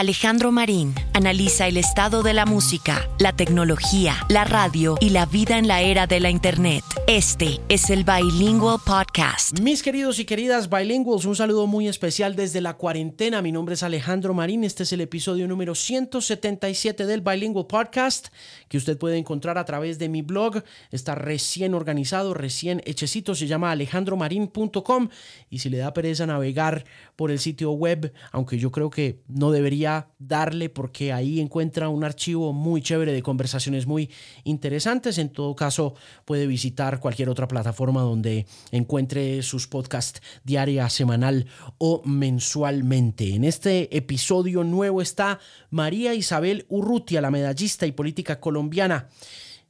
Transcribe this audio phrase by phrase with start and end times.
[0.00, 5.58] Alejandro Marín analiza el estado de la música, la tecnología, la radio y la vida
[5.58, 6.82] en la era de la Internet.
[7.06, 9.60] Este es el Bilingual Podcast.
[9.60, 13.42] Mis queridos y queridas bilinguals, un saludo muy especial desde la cuarentena.
[13.42, 14.64] Mi nombre es Alejandro Marín.
[14.64, 18.28] Este es el episodio número 177 del Bilingual Podcast
[18.70, 20.62] que usted puede encontrar a través de mi blog.
[20.90, 23.34] Está recién organizado, recién hechecito.
[23.34, 25.08] Se llama alejandromarin.com
[25.50, 26.86] y si le da pereza navegar
[27.16, 32.04] por el sitio web, aunque yo creo que no debería darle porque ahí encuentra un
[32.04, 34.10] archivo muy chévere de conversaciones muy
[34.44, 35.18] interesantes.
[35.18, 35.94] En todo caso,
[36.24, 41.46] puede visitar cualquier otra plataforma donde encuentre sus podcasts diaria, semanal
[41.78, 43.34] o mensualmente.
[43.34, 45.38] En este episodio nuevo está
[45.70, 49.08] María Isabel Urrutia, la medallista y política colombiana.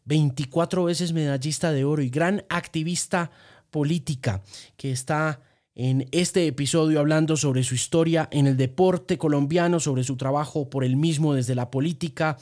[0.04, 3.30] 24 veces medallista de oro y gran activista
[3.70, 4.42] política
[4.76, 5.40] que está
[5.82, 10.84] en este episodio hablando sobre su historia en el deporte colombiano, sobre su trabajo por
[10.84, 12.36] el mismo desde la política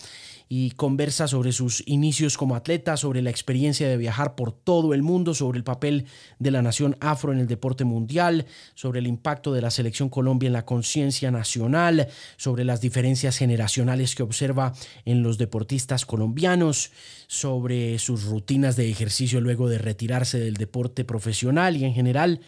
[0.48, 5.04] y conversa sobre sus inicios como atleta, sobre la experiencia de viajar por todo el
[5.04, 6.06] mundo, sobre el papel
[6.40, 10.48] de la nación afro en el deporte mundial, sobre el impacto de la selección Colombia
[10.48, 14.72] en la conciencia nacional, sobre las diferencias generacionales que observa
[15.04, 16.90] en los deportistas colombianos,
[17.28, 22.40] sobre sus rutinas de ejercicio luego de retirarse del deporte profesional y en general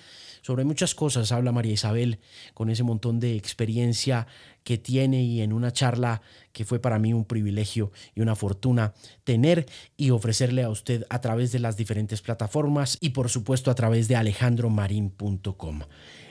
[0.43, 2.19] sobre muchas cosas habla María Isabel
[2.55, 4.27] con ese montón de experiencia
[4.65, 8.93] que tiene y en una charla que fue para mí un privilegio y una fortuna
[9.25, 13.75] tener y ofrecerle a usted a través de las diferentes plataformas y por supuesto a
[13.75, 15.81] través de alejandromarin.com.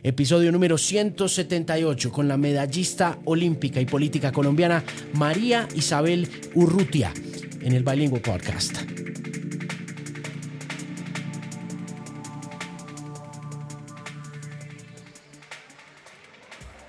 [0.03, 7.13] Episodio número 178 con la medallista olímpica y política colombiana María Isabel Urrutia
[7.61, 8.77] en el Bilingual Podcast.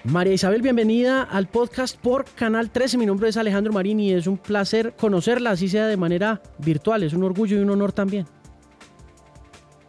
[0.04, 2.96] María Isabel, bienvenida al podcast por Canal 13.
[2.96, 7.02] Mi nombre es Alejandro Marín y es un placer conocerla, así sea de manera virtual.
[7.02, 8.26] Es un orgullo y un honor también.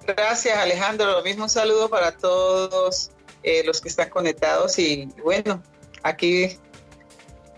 [0.05, 1.09] Gracias, Alejandro.
[1.09, 3.11] Lo mismo saludo para todos
[3.43, 5.63] eh, los que están conectados y bueno,
[6.03, 6.57] aquí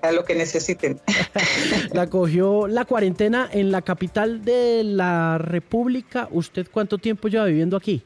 [0.04, 1.02] a lo que necesiten.
[1.92, 6.28] la cogió la cuarentena en la capital de la República.
[6.30, 8.04] ¿Usted cuánto tiempo lleva viviendo aquí?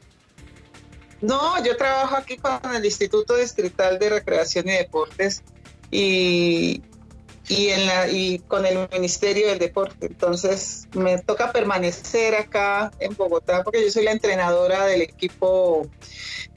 [1.20, 5.42] No, yo trabajo aquí con el Instituto Distrital de Recreación y Deportes
[5.90, 6.82] y,
[7.48, 10.06] y, en la, y con el Ministerio del Deporte.
[10.06, 15.88] Entonces me toca permanecer acá en Bogotá porque yo soy la entrenadora del equipo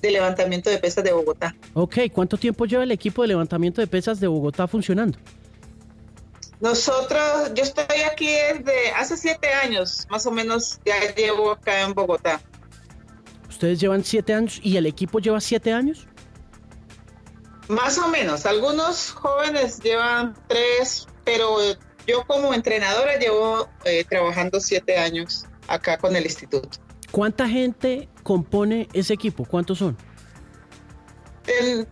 [0.01, 1.55] de levantamiento de pesas de Bogotá.
[1.73, 5.17] Ok, ¿cuánto tiempo lleva el equipo de levantamiento de pesas de Bogotá funcionando?
[6.59, 11.95] Nosotros, yo estoy aquí desde hace siete años, más o menos ya llevo acá en
[11.95, 12.39] Bogotá.
[13.61, 16.07] ¿Ustedes llevan siete años y el equipo lleva siete años?
[17.67, 18.47] Más o menos.
[18.47, 21.57] Algunos jóvenes llevan tres, pero
[22.07, 26.79] yo como entrenadora llevo eh, trabajando siete años acá con el instituto.
[27.11, 29.45] ¿Cuánta gente compone ese equipo?
[29.45, 29.95] ¿Cuántos son?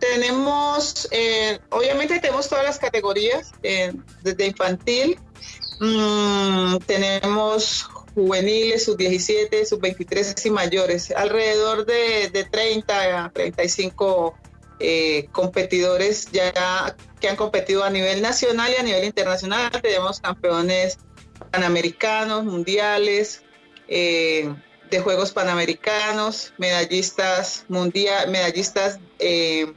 [0.00, 3.92] tenemos, eh, obviamente tenemos todas las categorías, eh,
[4.22, 5.20] desde infantil,
[5.80, 14.34] mm, tenemos juveniles, sub 17, sub 23 y mayores, alrededor de, de 30 a 35
[14.78, 19.70] eh, competidores ya que han competido a nivel nacional y a nivel internacional.
[19.82, 20.98] Tenemos campeones
[21.50, 23.42] panamericanos, mundiales,
[23.88, 24.52] eh,
[24.90, 29.72] de Juegos Panamericanos, medallistas mundial, medallistas eh,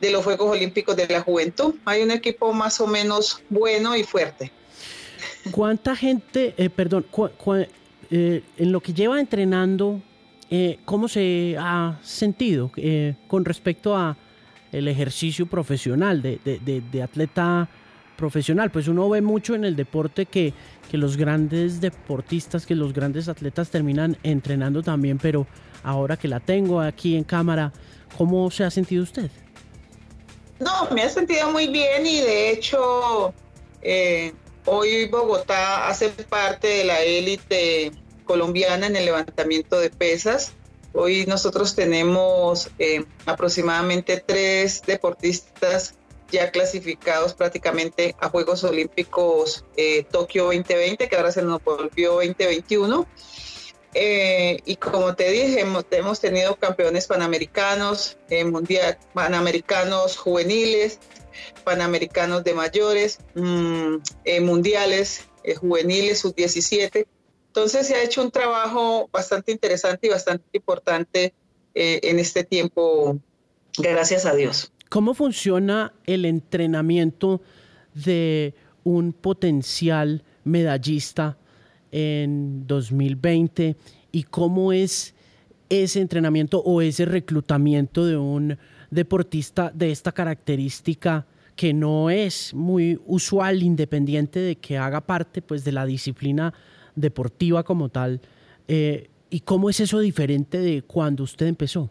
[0.00, 1.74] de los Juegos Olímpicos de la Juventud.
[1.84, 4.52] Hay un equipo más o menos bueno y fuerte.
[5.50, 7.06] ¿Cuánta gente, eh, perdón,
[8.10, 10.00] eh, en lo que lleva entrenando,
[10.50, 12.70] eh, cómo se ha sentido
[13.26, 14.16] con respecto a
[14.72, 17.68] el ejercicio profesional de, de, atleta
[18.16, 18.70] profesional?
[18.70, 20.52] Pues uno ve mucho en el deporte que,
[20.90, 25.46] que los grandes deportistas, que los grandes atletas terminan entrenando también, pero
[25.82, 27.72] ahora que la tengo aquí en cámara,
[28.16, 29.30] ¿cómo se ha sentido usted?
[30.58, 33.34] No, me ha sentido muy bien y de hecho
[33.82, 34.32] eh,
[34.68, 37.92] Hoy Bogotá hace parte de la élite
[38.24, 40.54] colombiana en el levantamiento de pesas.
[40.92, 45.94] Hoy nosotros tenemos eh, aproximadamente tres deportistas
[46.32, 53.06] ya clasificados prácticamente a Juegos Olímpicos eh, Tokio 2020, que ahora se nos volvió 2021.
[53.94, 58.18] Eh, y como te dije, hemos, tenido campeones panamericanos,
[58.50, 60.98] mundial, panamericanos juveniles,
[61.64, 67.06] panamericanos de mayores, mm, eh, mundiales eh, juveniles, sub-17.
[67.48, 71.32] Entonces se ha hecho un trabajo bastante interesante y bastante importante
[71.74, 73.18] eh, en este tiempo,
[73.78, 74.72] gracias a Dios.
[74.88, 77.40] ¿Cómo funciona el entrenamiento
[77.94, 78.54] de
[78.84, 81.38] un potencial medallista
[81.90, 83.76] en 2020
[84.12, 85.14] y cómo es
[85.68, 88.58] ese entrenamiento o ese reclutamiento de un
[88.90, 95.64] deportista de esta característica que no es muy usual independiente de que haga parte pues
[95.64, 96.52] de la disciplina
[96.94, 98.20] deportiva como tal
[98.68, 101.90] eh, y cómo es eso diferente de cuando usted empezó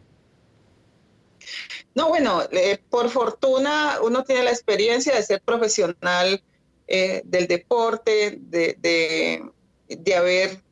[1.95, 6.41] no bueno eh, por fortuna uno tiene la experiencia de ser profesional
[6.87, 8.77] eh, del deporte de,
[9.87, 10.64] de haber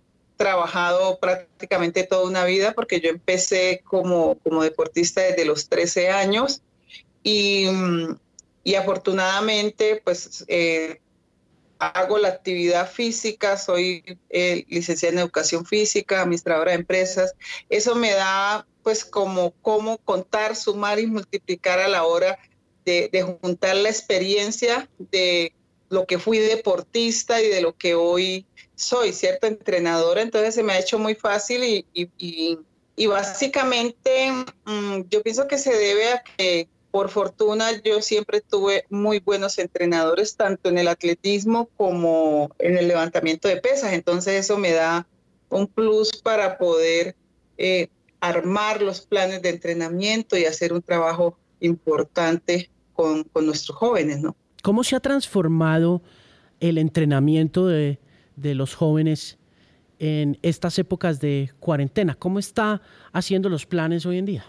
[0.44, 6.62] trabajado prácticamente toda una vida porque yo empecé como, como deportista desde los 13 años
[7.24, 7.66] y,
[8.62, 11.00] y afortunadamente pues eh,
[11.80, 17.36] hago la actividad física, soy eh, licenciada en educación física, administradora de empresas.
[17.70, 22.38] Eso me da pues como cómo contar, sumar y multiplicar a la hora
[22.84, 25.54] de, de juntar la experiencia de
[25.94, 29.46] lo que fui deportista y de lo que hoy soy, ¿cierto?
[29.46, 34.32] Entrenadora, entonces se me ha hecho muy fácil y, básicamente
[34.66, 39.60] mm, yo pienso que se debe a que por fortuna yo siempre tuve muy buenos
[39.60, 45.08] entrenadores, tanto en el atletismo como en el levantamiento de pesas, entonces eso me da
[45.50, 47.16] un plus para poder
[47.60, 47.88] eh,
[48.20, 54.36] armar los planes de entrenamiento y hacer un trabajo importante con, con nuestros jóvenes, ¿no?
[54.64, 56.02] ¿Cómo se ha transformado
[56.62, 58.00] el entrenamiento de,
[58.38, 59.38] los jóvenes
[60.00, 62.16] en estas épocas de cuarentena?
[62.16, 62.82] ¿Cómo está
[63.12, 64.46] haciendo los planes hoy en día?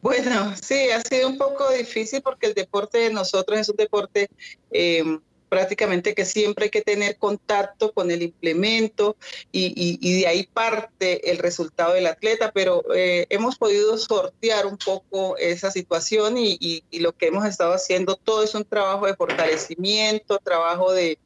[0.00, 4.30] Bueno, sí, ha sido un poco difícil porque el deporte de nosotros es un deporte
[4.70, 5.18] eh,
[5.48, 9.16] prácticamente que siempre hay que tener contacto con el implemento
[9.50, 15.36] y, de ahí parte el resultado del atleta, pero eh, hemos podido sortear un poco
[15.38, 20.92] esa situación y, lo que hemos estado haciendo todo es un trabajo de fortalecimiento, trabajo
[20.92, 21.18] de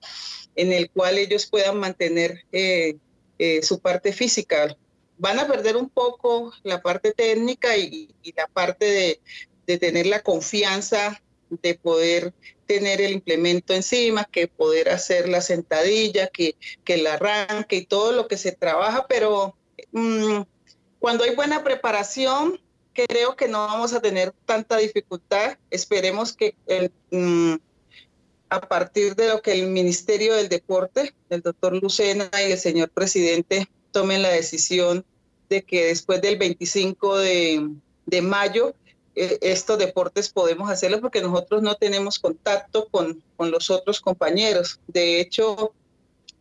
[0.55, 2.97] en el cual ellos puedan mantener eh,
[3.39, 4.77] eh, su parte física.
[5.17, 9.21] Van a perder un poco la parte técnica y, la parte de,
[9.67, 12.33] de tener la confianza de poder
[12.73, 18.13] tener el implemento encima, que poder hacer la sentadilla, que, que el arranque y todo
[18.13, 19.55] lo que se trabaja, pero
[19.93, 20.43] mm,
[20.99, 22.61] cuando hay buena preparación,
[22.93, 25.59] creo que no vamos a tener tanta dificultad.
[25.71, 26.55] Esperemos que
[27.11, 27.55] mm,
[28.49, 32.91] a partir de lo que el Ministerio del Deporte, el doctor Lucena y el señor
[32.91, 35.05] presidente tomen la decisión
[35.49, 37.69] de que después del 25 de,
[38.07, 38.75] de mayo
[39.15, 44.81] eh, estos deportes podemos hacerlo porque nosotros no tenemos contacto con, con los otros compañeros.
[44.87, 45.75] De hecho,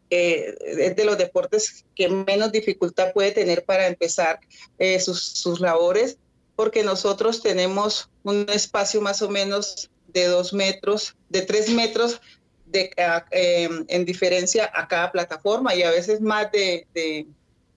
[0.10, 4.40] eh, es de los deportes que menos dificultad puede tener para empezar
[4.78, 6.18] eh, sus, sus, labores,
[6.56, 12.22] porque nosotros tenemos un espacio más o menos de dos metros, de tres metros
[12.66, 12.92] de,
[13.32, 17.26] em, en diferencia a cada plataforma y a veces más de, de,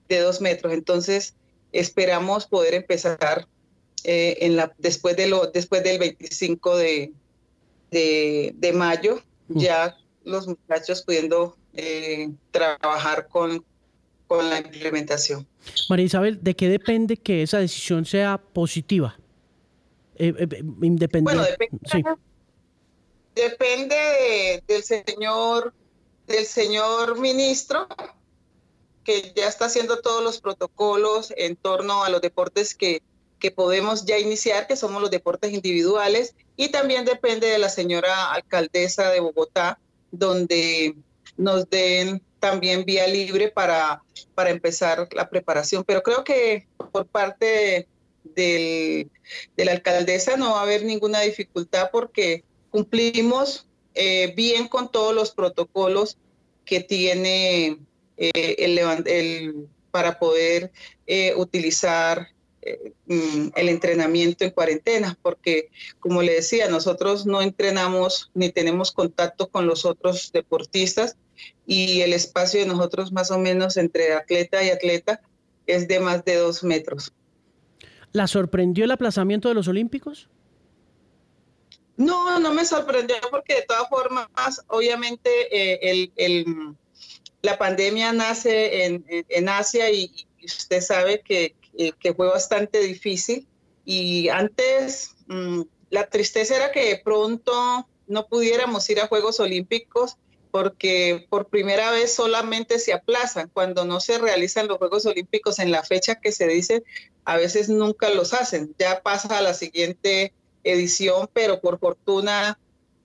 [0.09, 0.73] de dos metros.
[0.73, 1.35] Entonces,
[1.71, 3.47] esperamos poder empezar
[4.07, 7.11] eh, en la, después, de lo, después del 25 de,
[7.89, 9.59] de, mayo, mm.
[9.59, 13.65] ya los muchachos pudiendo eh, trabajar con,
[14.27, 15.47] con la implementación.
[15.89, 19.17] María Isabel, ¿de qué depende que esa decisión sea positiva?
[20.17, 20.33] Eh,
[20.83, 21.23] independiente.
[21.23, 22.15] Bueno, depende,
[23.33, 25.73] depende del señor
[26.27, 27.87] del señor ministro
[29.03, 33.01] que ya está haciendo todos los protocolos en torno a los deportes que,
[33.45, 38.33] que podemos ya iniciar, que somos los deportes individuales, y también depende de la señora
[38.33, 39.77] alcaldesa de Bogotá,
[40.09, 40.95] donde
[41.37, 44.01] nos den también vía libre para,
[44.33, 45.83] para empezar la preparación.
[45.83, 47.87] Pero creo que por parte
[48.23, 49.09] de
[49.57, 55.29] la alcaldesa no va a haber ninguna dificultad porque cumplimos eh, bien con todos los
[55.29, 56.17] protocolos
[56.65, 57.77] que tiene
[58.17, 60.71] eh, el, el, para poder
[61.05, 62.29] eh, utilizar
[62.65, 65.69] el entrenamiento en cuarentena, porque
[65.99, 71.15] como le decía, nosotros no entrenamos ni tenemos contacto con los otros deportistas
[71.65, 75.21] y el espacio de nosotros más o menos entre atleta y atleta
[75.67, 77.13] es de más de dos metros.
[78.11, 80.29] ¿La sorprendió el aplazamiento de los Olímpicos?
[81.97, 84.27] No, no me sorprendió porque de todas formas,
[84.67, 86.75] obviamente, eh, el,
[87.41, 93.47] la pandemia nace en, Asia y, usted sabe que, eh, que fue bastante difícil.
[93.85, 100.17] Y antes mm, la tristeza era que de pronto no pudiéramos ir a Juegos Olímpicos
[100.51, 103.49] porque por primera vez solamente se aplazan.
[103.53, 106.83] Cuando no se realizan los Juegos Olímpicos en la fecha que se dice,
[107.25, 108.73] a veces nunca los hacen.
[108.79, 112.57] Ya pasa a la siguiente edición, pero por fortuna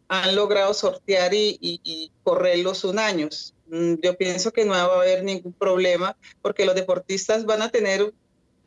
[0.07, 3.55] han logrado sortear y, correr los un años.
[3.67, 7.71] Mm, yo pienso que no va a haber ningún problema porque los deportistas van a
[7.71, 8.13] tener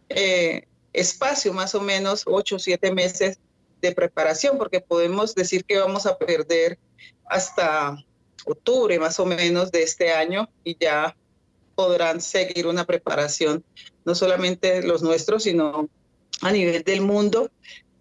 [0.09, 3.39] eh, espacio, más o menos ocho o siete meses
[3.81, 6.77] de preparación, porque podemos decir que vamos a perder
[7.25, 7.97] hasta
[8.45, 11.15] octubre más o menos de este año y ya
[11.75, 13.63] podrán seguir una preparación,
[14.05, 15.89] no solamente los nuestros, sino
[16.41, 17.49] a nivel del mundo.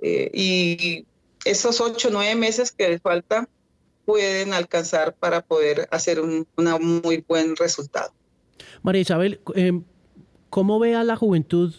[0.02, 1.06] Eh, y
[1.44, 3.48] esos ocho, nueve meses que les falta
[4.04, 6.46] pueden alcanzar para poder hacer un
[6.80, 8.12] muy buen resultado.
[8.82, 9.84] María Isabel, em,
[10.50, 11.72] ¿cómo ve a la juventud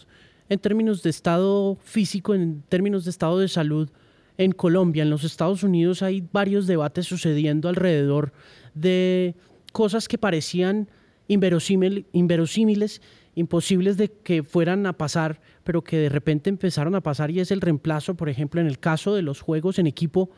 [0.50, 3.90] en términos de estado físico, en términos de estado de salud
[4.38, 5.04] en Colombia?
[5.04, 8.34] En los Estados Unidos hay varios debates sucediendo alrededor
[8.74, 9.36] de
[9.72, 10.90] cosas que parecían
[11.28, 13.02] inverosímiles,
[13.36, 17.52] imposibles de que fueran a pasar, pero que de repente empezaron a pasar y es
[17.52, 20.30] el reemplazo, por ejemplo, en el caso de los juegos en equipo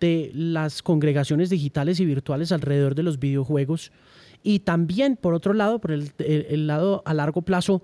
[0.00, 3.92] de las congregaciones digitales y virtuales alrededor de los videojuegos
[4.46, 7.82] y también, por otro lado, por el, lado a largo plazo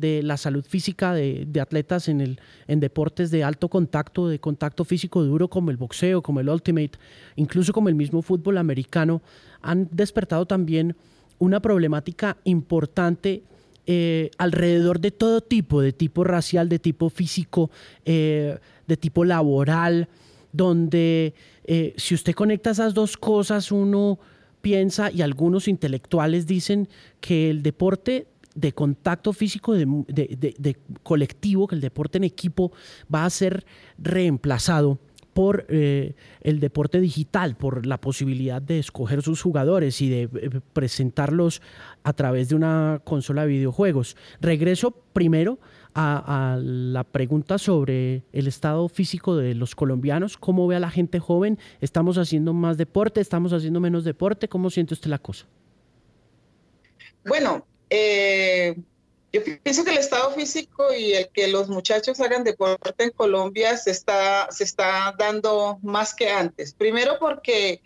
[0.00, 4.84] de la salud física de, atletas en, el, en deportes de alto contacto, de contacto
[4.84, 6.92] físico duro como el boxeo, como el ultimate,
[7.36, 9.22] incluso como el mismo fútbol americano,
[9.62, 10.96] han despertado también
[11.38, 13.42] una problemática importante
[13.86, 17.70] eh, alrededor de todo tipo, de tipo racial, de tipo físico,
[18.04, 20.08] eh, de tipo laboral,
[20.52, 24.18] donde eh, si usted conecta esas dos cosas, uno
[24.60, 26.88] piensa y algunos intelectuales dicen
[27.20, 32.72] que el deporte de contacto físico, de, colectivo, que el deporte en equipo
[33.12, 33.64] va a ser
[33.98, 34.98] reemplazado
[35.32, 40.60] por eh, el deporte digital, por la posibilidad de escoger sus jugadores y de eh,
[40.72, 41.62] presentarlos
[42.02, 44.16] a través de una consola de videojuegos.
[44.40, 45.60] Regreso primero
[45.94, 51.20] a, la pregunta sobre el estado físico de los colombianos, cómo ve a la gente
[51.20, 55.46] joven, estamos haciendo más deporte, estamos haciendo menos deporte, ¿cómo siente usted la cosa?
[57.24, 58.76] Bueno, eh,
[59.32, 63.76] yo pienso que el estado físico y el que los muchachos hagan deporte en Colombia
[63.76, 66.72] se está, se está dando más que antes.
[66.72, 67.80] Primero porque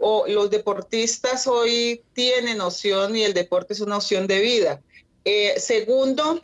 [0.00, 4.82] los deportistas hoy tienen opción y el deporte es una opción de vida.
[5.24, 6.42] Eh, segundo,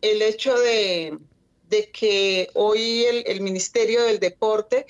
[0.00, 1.18] el hecho de,
[1.92, 4.86] que hoy el, Ministerio del Deporte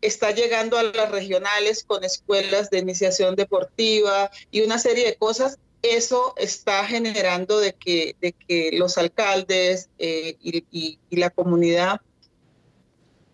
[0.00, 5.58] está llegando a las regionales con escuelas de iniciación deportiva y una serie de cosas,
[5.94, 12.00] eso está generando de que, de que los alcaldes eh, y, la comunidad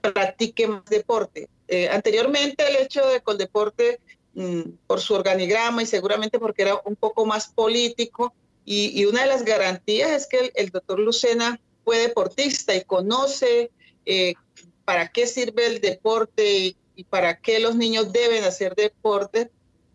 [0.00, 1.48] practiquen más deporte.
[1.68, 4.00] Eh, anteriormente el hecho de con deporte,
[4.34, 9.28] mm, por su organigrama y seguramente porque era un poco más político, y, una de
[9.28, 13.70] las garantías es que el, doctor Lucena fue deportista y conoce
[14.06, 14.34] eh,
[14.84, 19.50] para qué sirve el deporte y, para qué los niños deben hacer deporte,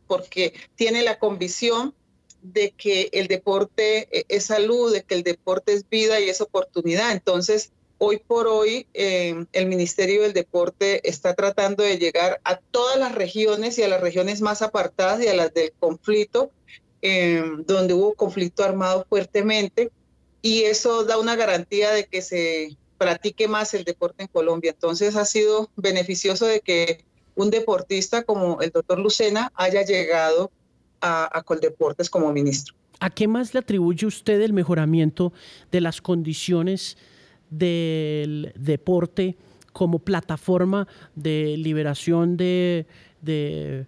[0.08, 1.94] porque tiene la convicción
[2.42, 6.42] de que el deporte eh, es salud, de que el deporte es vida y es
[6.42, 7.12] oportunidad.
[7.12, 12.98] Entonces, hoy por hoy, eh, el Ministerio del Deporte está tratando de llegar a todas
[12.98, 16.52] las regiones y a las regiones más apartadas y a las del conflicto
[17.02, 19.92] Em, donde hubo conflicto armado fuertemente
[20.42, 24.72] y eso da una garantía de que se practique más el deporte en Colombia.
[24.72, 30.52] Entonces ha sido beneficioso de que un deportista como el doctor Lucena haya llegado
[31.02, 32.76] a, a Coldeportes como ministro.
[33.00, 35.34] ¿A qué más le atribuye usted el mejoramiento
[35.72, 36.98] de las condiciones
[37.50, 39.38] del deporte
[39.72, 42.88] como plataforma de liberación de,
[43.22, 43.86] de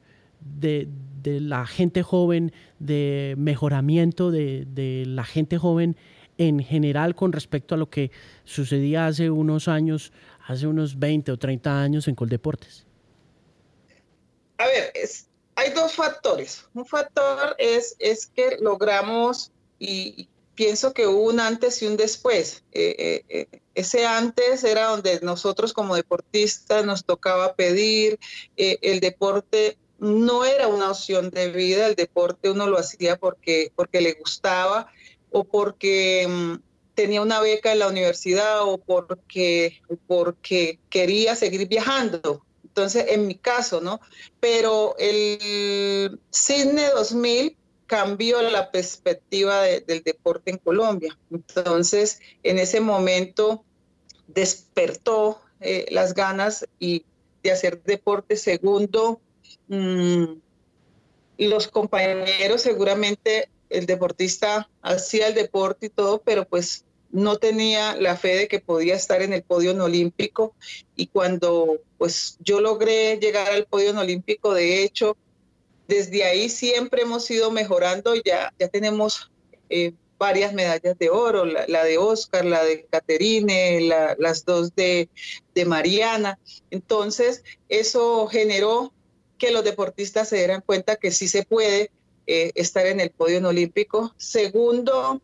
[1.21, 5.97] de la gente joven, de mejoramiento de, la gente joven
[6.37, 8.11] en general con respecto a lo que
[8.45, 10.13] sucedía hace unos años,
[10.47, 12.85] hace unos 20 o 30 años en Coldeportes?
[14.57, 14.91] A ver,
[15.59, 16.65] hay dos factores.
[16.73, 22.63] Un factor es, es que logramos, y pienso que hubo un antes y un después.
[22.71, 28.19] Eh, eh, eh, ese antes era donde nosotros como deportistas nos tocaba pedir,
[28.55, 33.99] el deporte no era una opción de vida, el deporte uno lo hacía porque, porque
[33.99, 34.87] le gustaba
[35.29, 36.55] o porque mm,
[36.93, 42.45] tenía una beca en la universidad o porque, porque quería seguir viajando.
[42.69, 43.99] Entonces, en mi caso, ¿no?
[44.39, 47.57] Pero el Sydney 2000
[47.87, 51.17] cambió la perspectiva del deporte en Colombia.
[51.31, 53.65] Entonces, en ese momento
[54.27, 57.03] despertó eh, las ganas y
[57.43, 58.35] de hacer deporte.
[58.35, 59.19] Segundo,
[59.67, 60.39] Mm,
[61.37, 68.15] los compañeros seguramente el deportista hacía el deporte y todo, pero pues no tenía la
[68.15, 70.53] fe de que podía estar en el podio olímpico
[70.95, 75.17] y cuando pues yo logré llegar al podio olímpico, de hecho,
[75.87, 79.31] desde ahí siempre hemos ido mejorando, ya, ya tenemos
[79.69, 83.81] eh, varias medallas de oro, la, de Oscar, la de Caterine,
[84.17, 85.09] las dos de,
[85.55, 86.37] de Mariana.
[86.69, 88.93] Entonces, eso generó
[89.37, 91.89] que los deportistas se dieran cuenta que sí se puede
[92.27, 94.13] eh, estar en el podio olímpico.
[94.17, 95.21] Segundo,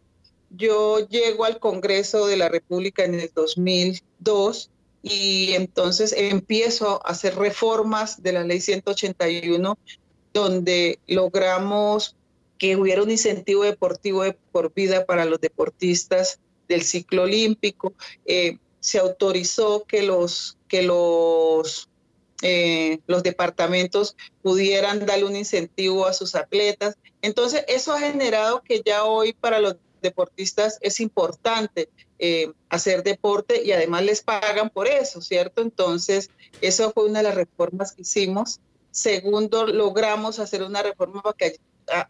[0.58, 4.70] yo llego al Congreso de la República en el 2002
[5.02, 9.78] y entonces empiezo a hacer reformas de la ley 181
[10.34, 12.16] donde logramos
[12.58, 17.94] que hubiera un incentivo deportivo de por vida para los deportistas del ciclo olímpico.
[18.26, 21.90] Eh, se autorizó que los, que los,
[22.42, 26.98] eh, los departamentos pudieran darle un incentivo a sus atletas.
[27.22, 33.62] Entonces, eso ha generado que ya hoy para los deportistas es importante eh, hacer deporte
[33.64, 35.62] y además les pagan por eso, ¿cierto?
[35.62, 36.30] Entonces,
[36.62, 38.62] eso fue una de las reformas que hicimos.
[38.92, 41.60] Segundo, logramos hacer una reforma para que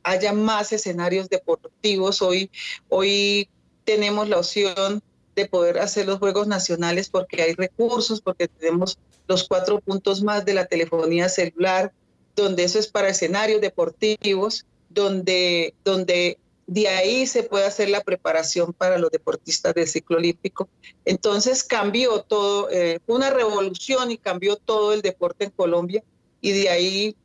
[0.04, 2.22] haya más escenarios deportivos.
[2.22, 2.52] Hoy,
[2.90, 3.50] hoy
[3.84, 5.02] tenemos la opción
[5.36, 8.98] de poder hacer los Juegos Nacionales porque hay recursos, porque tenemos
[9.28, 11.92] los cuatro puntos más de la telefonía celular,
[12.36, 16.38] donde eso es para escenarios deportivos, donde, donde
[16.68, 20.68] de ahí se puede hacer la preparación para los deportistas del ciclo olímpico.
[21.06, 26.04] Entonces cambió todo, eh, fue una revolución y cambió todo el deporte en Colombia
[26.42, 27.16] y de ahí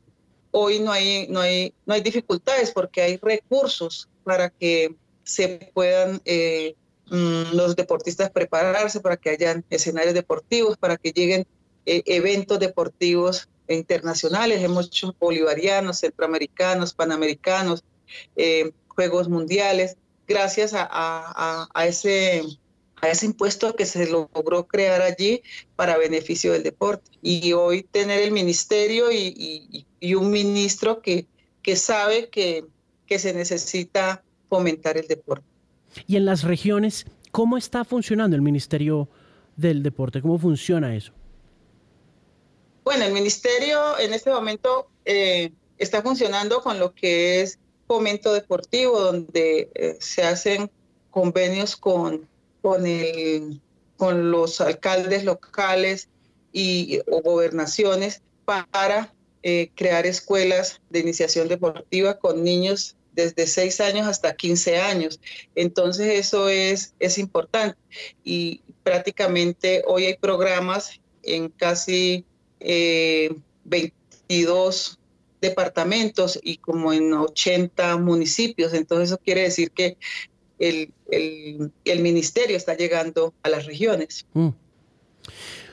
[0.50, 6.20] hoy no hay, no hay, no hay dificultades porque hay recursos para que se puedan
[6.24, 6.74] eh,
[7.06, 11.46] mm, los deportistas prepararse, para que hayan escenarios deportivos, para que lleguen
[11.86, 14.62] eh, eventos deportivos internacionales.
[14.62, 17.84] Hemos hecho bolivarianos, centroamericanos, panamericanos,
[18.36, 19.96] eh, Juegos Mundiales,
[20.28, 22.42] gracias a, ese
[23.00, 25.40] a ese impuesto que se logró crear allí
[25.74, 27.10] para beneficio del deporte.
[27.22, 31.26] Y hoy tener el ministerio y, un ministro que,
[31.62, 32.66] que sabe que,
[33.06, 35.46] que se necesita fomentar el deporte.
[36.06, 39.08] Y en las regiones, ¿cómo está funcionando el Ministerio
[39.56, 40.20] del Deporte?
[40.20, 41.12] ¿Cómo funciona eso?
[42.84, 47.58] Bueno, el ministerio en este momento eh, está funcionando con lo que es
[47.90, 50.70] fomento deportivo, donde eh, se hacen
[51.10, 53.60] convenios con con, el,
[53.96, 56.08] con los alcaldes locales
[56.52, 64.06] y, o gobernaciones para eh, crear escuelas de iniciación deportiva con niños desde 6 años
[64.06, 65.20] hasta 15 años.
[65.54, 67.78] Entonces eso es, es importante
[68.24, 72.24] y prácticamente hoy hay programas en casi
[72.60, 73.38] 22
[74.28, 74.99] eh,
[75.40, 78.74] departamentos y como en 80 municipios.
[78.74, 79.96] Entonces eso quiere decir que
[80.58, 84.26] el, el, ministerio está llegando a las regiones.
[84.34, 84.50] Mm.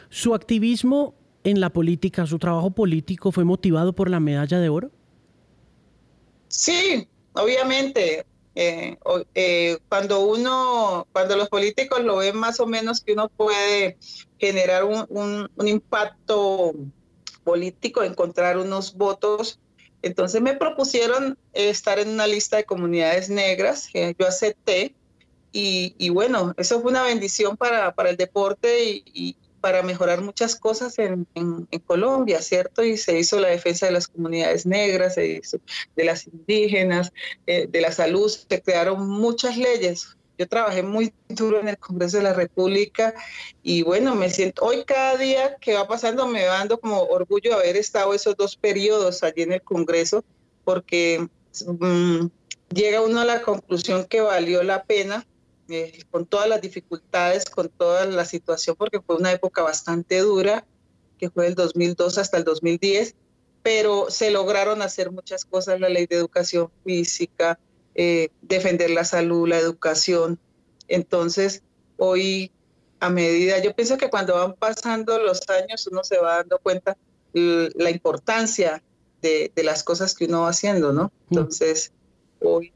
[0.10, 4.92] ¿Su activismo en la política, su trabajo político fue motivado por la medalla de oro?
[6.48, 8.26] Sí, obviamente.
[8.60, 8.98] Eh,
[9.36, 13.98] eh, cuando uno, cuando los políticos lo ven más o menos que uno puede
[14.40, 16.74] generar un, un impacto
[17.48, 19.60] político, encontrar unos votos
[20.02, 24.94] entonces me propusieron estar en una lista de comunidades negras, que yo acepté,
[25.60, 31.00] y, bueno, eso fue una bendición para, para el deporte y, para mejorar muchas cosas
[31.00, 31.28] en,
[31.88, 32.84] Colombia, ¿cierto?
[32.84, 35.58] Y se hizo la defensa de las comunidades negras, se hizo
[35.96, 37.12] de las indígenas,
[37.48, 42.18] eh, de la salud, se crearon muchas leyes yo trabajé muy duro en el Congreso
[42.18, 43.14] de la República
[43.64, 47.56] y bueno, me siento, hoy cada día que va pasando me va dando como orgullo
[47.56, 50.24] haber estado esos dos periodos allí en el Congreso
[50.64, 51.28] porque
[51.66, 52.28] mm,
[52.70, 55.26] llega uno a la conclusión que valió la pena
[55.70, 60.66] eh, con todas las dificultades, con toda la situación, porque fue una época bastante dura,
[61.18, 63.16] que fue del 2002 hasta el 2010,
[63.64, 67.60] pero se lograron hacer muchas cosas, la ley de educación física,
[68.00, 70.38] eh, defender la salud, la educación.
[70.88, 71.64] Entonces,
[71.98, 72.52] hoy,
[73.00, 76.96] a medida, yo pienso que cuando van pasando los años, uno se va dando cuenta
[77.34, 78.84] la importancia
[79.22, 81.06] de, las cosas que uno va haciendo, ¿no?
[81.06, 81.38] Mm.
[81.38, 81.92] Entonces,
[82.40, 82.72] hoy,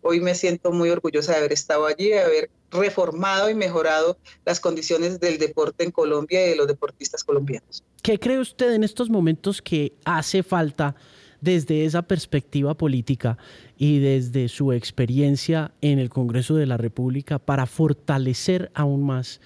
[0.00, 4.58] hoy me siento muy orgullosa de haber estado allí, de haber reformado y mejorado las
[4.58, 7.84] condiciones del deporte en Colombia y de los deportistas colombianos.
[8.02, 10.96] ¿Qué cree usted en estos momentos que hace falta
[11.42, 13.36] desde esa perspectiva política
[13.76, 19.40] y desde su experiencia en el Congreso de la República para fortalecer aún más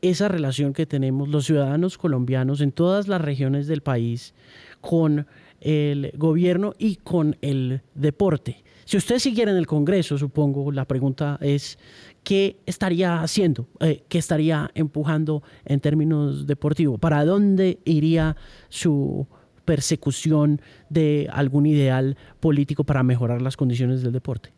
[0.00, 4.34] esa relación que tenemos los ciudadanos colombianos en todas las regiones del país
[4.80, 5.26] con
[5.60, 8.64] el gobierno y con el deporte.
[8.84, 11.78] Si usted siguiera en el Congreso, supongo, la pregunta es,
[12.24, 13.68] ¿qué estaría haciendo?
[13.80, 16.98] Eh, ¿Qué estaría empujando en términos deportivos?
[16.98, 18.36] ¿Para dónde iría
[18.70, 19.28] su
[19.64, 24.52] persecución de algún ideal político para mejorar las condiciones del deporte?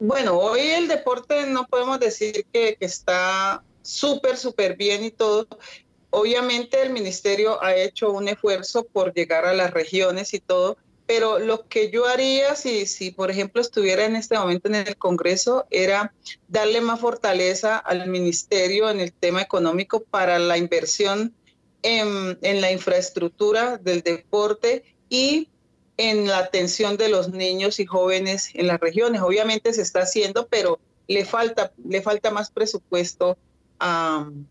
[0.00, 5.48] Bueno, hoy el deporte no podemos decir que, está súper, súper bien y todo.
[6.10, 11.40] Obviamente el ministerio ha hecho un esfuerzo por llegar a las regiones y todo, pero
[11.40, 15.66] lo que yo haría si, si, por ejemplo, estuviera en este momento en el Congreso
[15.70, 16.14] era
[16.46, 21.34] darle más fortaleza al ministerio en el tema económico para la inversión
[21.82, 25.48] en, en la infraestructura del deporte y
[25.98, 29.20] en la atención de los niños y jóvenes en las regiones.
[29.20, 33.36] Obviamente se está haciendo, pero le falta, le falta más presupuesto
[33.78, 34.46] al,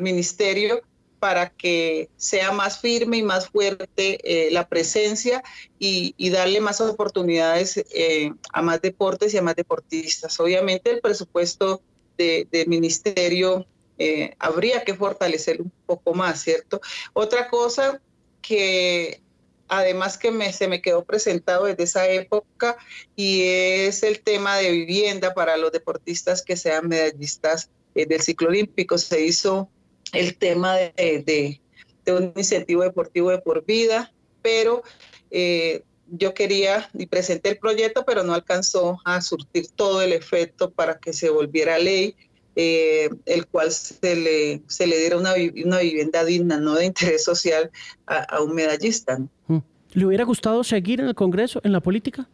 [0.00, 0.80] ministerio
[1.18, 5.42] para que sea más firme y más fuerte eh, la presencia
[5.78, 10.40] y, darle más oportunidades eh, a más deportes y a más deportistas.
[10.40, 11.82] Obviamente el presupuesto
[12.16, 13.66] del ministerio
[14.02, 16.80] eh, habría que fortalecer un poco más, ¿cierto?
[17.12, 18.00] Otra cosa
[18.40, 19.20] que
[19.68, 22.78] además que me, se me quedó presentado desde esa época
[23.14, 28.48] y es el tema de vivienda para los deportistas que sean medallistas eh, del ciclo
[28.48, 28.96] olímpico.
[28.96, 29.68] Se hizo
[30.14, 31.60] el tema de,
[32.06, 34.82] un incentivo deportivo de por vida, pero
[35.30, 40.70] eh, yo quería y presenté el proyecto, pero no alcanzó a surtir todo el efecto
[40.70, 42.16] para que se volviera ley.
[42.56, 45.34] Eh, el cual se le, se le diera una,
[45.64, 47.70] una vivienda digna, no de interés social,
[48.06, 49.18] a, un medallista.
[49.46, 49.58] Mm.
[49.92, 52.28] ¿Le hubiera gustado seguir en el Congreso, en la política?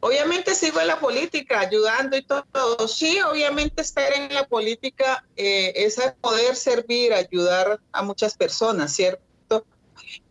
[0.00, 2.88] Obviamente sigo en la política, ayudando y todo.
[2.88, 9.22] Sí, obviamente estar en la política eh, es poder servir, ayudar a muchas personas, ¿cierto?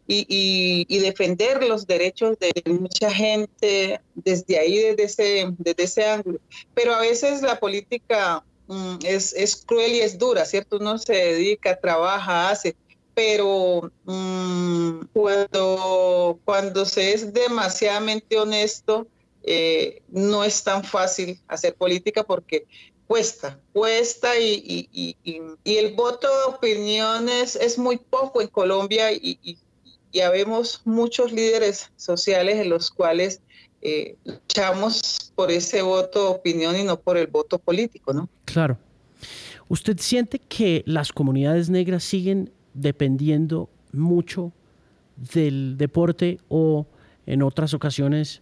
[0.08, 6.40] Y, defender los derechos de mucha gente desde ahí, desde ese, desde ese ángulo.
[6.74, 10.78] Pero a veces la política mm, es, cruel y es dura, ¿cierto?
[10.78, 12.76] Uno se dedica, trabaja, hace,
[13.14, 19.08] pero mm, cuando, cuando se es demasiadamente honesto,
[19.44, 22.68] eh, no es tan fácil hacer política porque
[23.12, 25.18] cuesta, cuesta y, y,
[25.66, 29.58] y, el voto de opiniones es muy poco en Colombia y,
[30.12, 33.42] ya vemos muchos líderes sociales en los cuales
[33.82, 38.30] eh, luchamos por ese voto de opinión y no por el voto político, ¿no?
[38.46, 38.78] Claro.
[39.70, 44.52] ¿Usted siente que las comunidades negras siguen dependiendo mucho
[45.34, 46.86] del deporte o
[47.26, 48.42] en otras ocasiones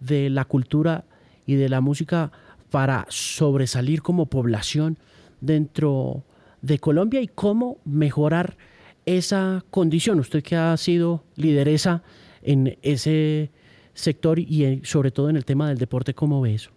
[0.00, 1.04] de la cultura
[1.46, 2.32] y de la música
[2.70, 4.98] para sobresalir como población
[5.40, 6.24] dentro
[6.62, 8.56] de Colombia y cómo mejorar
[9.06, 10.20] esa condición.
[10.20, 12.02] Usted que ha sido lideresa
[12.42, 13.50] en ese
[13.94, 16.73] sector y sobre todo en el tema del deporte, ¿cómo ve eso?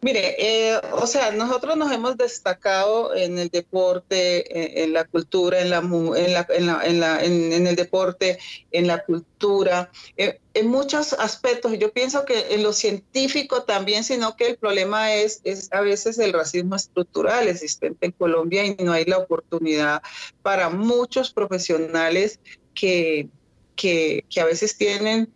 [0.00, 5.70] Mire, eh, o sea, nosotros nos hemos destacado en el deporte, en, la cultura, en,
[5.70, 8.38] la, en, la, en, el deporte,
[8.70, 11.76] en la cultura, eh, en muchos aspectos.
[11.80, 16.20] Yo pienso que en lo científico también, sino que el problema es, es a veces
[16.20, 20.00] el racismo estructural existente en Colombia y no hay la oportunidad
[20.42, 22.38] para muchos profesionales
[22.72, 23.28] que,
[23.74, 25.32] que, que a veces tienen...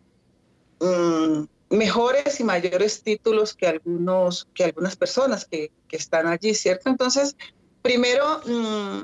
[0.78, 6.88] Mm, mejores y mayores títulos que algunos, que algunas personas que, están allí, ¿cierto?
[6.88, 7.36] Entonces,
[7.82, 9.02] primero, mm,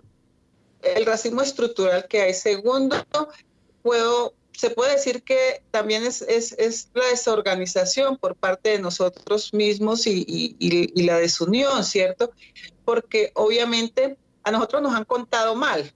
[0.83, 2.33] el racismo estructural que hay.
[2.33, 2.96] Segundo,
[3.83, 10.07] puedo, se puede decir que también es, es, la desorganización por parte de nosotros mismos
[10.07, 10.24] y,
[10.59, 12.33] y, la desunión, ¿cierto?
[12.87, 15.92] Porque obviamente a nosotros nos han contado mal,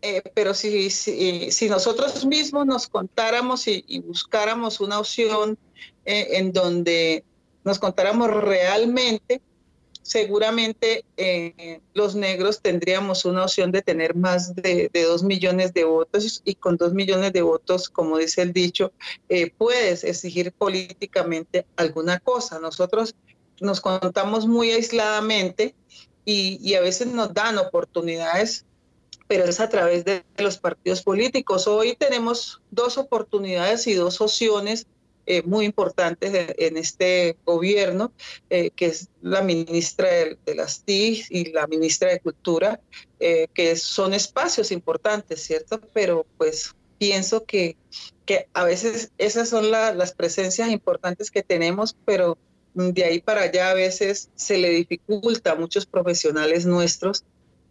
[0.00, 5.56] eh, pero si, si, si, nosotros mismos nos contáramos y, buscáramos una opción
[6.04, 7.24] eh, en donde
[7.64, 9.40] nos contáramos realmente,
[10.02, 16.42] seguramente eh, los negros tendríamos una opción de tener más de, dos millones de votos
[16.44, 18.92] y con dos millones de votos, como dice el dicho,
[19.28, 22.58] eh, puedes exigir políticamente alguna cosa.
[22.58, 23.14] Nosotros
[23.60, 25.74] nos contamos muy aisladamente
[26.24, 28.66] y, y a veces nos dan oportunidades
[29.28, 31.66] pero es a través de los partidos políticos.
[31.66, 34.86] Hoy tenemos dos oportunidades y dos opciones
[35.24, 38.12] eh, muy importantes en este gobierno,
[38.50, 42.80] eh, que es la ministra de, las TIC y la ministra de Cultura,
[43.20, 45.80] eh, que son espacios importantes, ¿cierto?
[45.92, 47.76] Pero pues pienso que,
[48.26, 52.36] que a veces esas son las presencias importantes que tenemos, pero
[52.74, 57.24] de ahí para allá a veces se le dificulta a muchos profesionales nuestros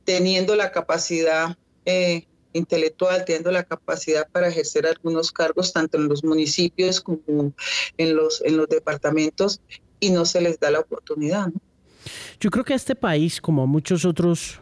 [0.06, 1.58] teniendo la capacidad
[2.54, 7.54] intelectual, teniendo la capacidad para ejercer algunos cargos tanto en los municipios como
[7.98, 9.62] en los, en los departamentos
[10.00, 11.50] y no se les da la oportunidad.
[12.40, 14.60] Yo creo que a este país, como a muchos otros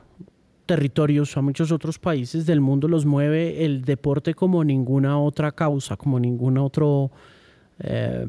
[0.65, 5.95] territorios, a muchos otros países del mundo, los mueve el deporte como ninguna otra causa,
[5.95, 7.11] como ningún otro
[7.79, 8.27] eh,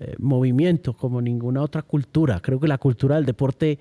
[0.00, 2.40] eh, movimiento, como ninguna otra cultura.
[2.40, 3.78] Creo que la cultura del deporte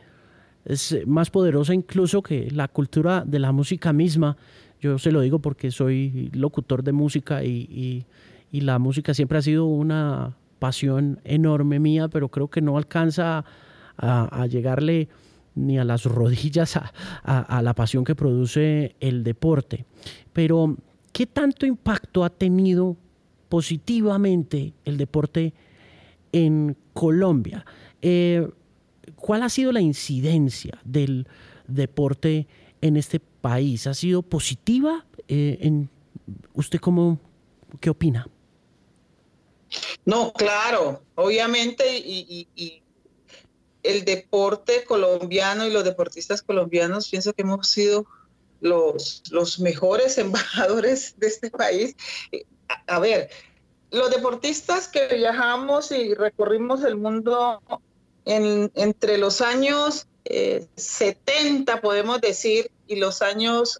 [0.67, 4.36] es más poderosa incluso que la cultura de la música misma.
[4.82, 8.06] Yo se lo digo porque soy locutor de música y,
[8.51, 13.45] la música siempre ha sido una pasión enorme mía, pero creo que no alcanza
[13.97, 15.10] a, llegarle
[15.56, 16.77] ni a las rodillas
[17.23, 19.86] a, la pasión que produce el deporte.
[20.34, 20.75] Pero,
[21.13, 22.97] ¿qué tanto impacto ha tenido
[23.47, 25.53] positivamente el deporte
[26.32, 27.65] en Colombia?
[28.01, 28.47] Eh,
[29.15, 31.27] ¿Cuál ha sido la incidencia del
[31.67, 32.47] deporte
[32.81, 33.87] en este país?
[33.87, 35.05] ¿Ha sido positiva?
[35.27, 35.87] Eh,
[36.53, 37.19] ¿Usted cómo,
[37.79, 38.27] qué opina?
[40.05, 42.81] No, claro, obviamente, y,
[43.83, 48.05] el deporte colombiano y los deportistas colombianos, pienso que hemos sido
[48.59, 51.95] los, los mejores embajadores de este país.
[52.31, 52.45] Eh,
[52.87, 53.29] a ver,
[53.91, 57.61] los deportistas que viajamos y recorrimos el mundo
[58.27, 60.07] entre los años
[60.75, 63.79] 70, eh, podemos decir, y los años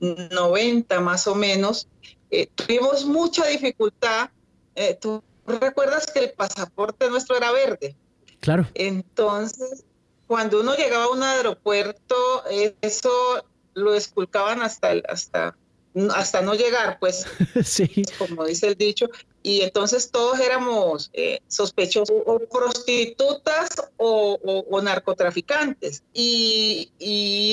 [0.00, 1.88] 90 eh, más o menos,
[2.30, 4.30] eh, tuvimos mucha dificultad.
[5.00, 7.96] Tú recuerdas que el pasaporte nuestro era verde.
[8.40, 8.68] Claro.
[8.74, 9.84] Entonces,
[10.26, 12.44] cuando uno llegaba a un aeropuerto,
[12.80, 15.56] eso lo esculcaban hasta, hasta
[16.14, 17.26] hasta no llegar, pues,
[17.64, 18.04] sí.
[18.18, 19.08] como dice el dicho,
[19.42, 26.02] y entonces todos éramos eh, sospechosos o prostitutas o, narcotraficantes.
[26.12, 26.90] Y,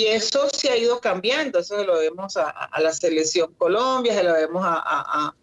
[0.07, 4.33] eso se ha ido cambiando, eso se lo vemos a, la selección Colombia, se lo
[4.33, 5.33] vemos a,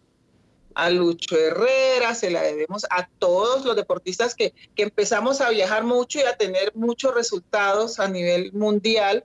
[0.75, 5.83] a, Lucho Herrera, se la debemos a todos los deportistas que, que empezamos a viajar
[5.83, 9.23] mucho y a tener muchos resultados a nivel mundial,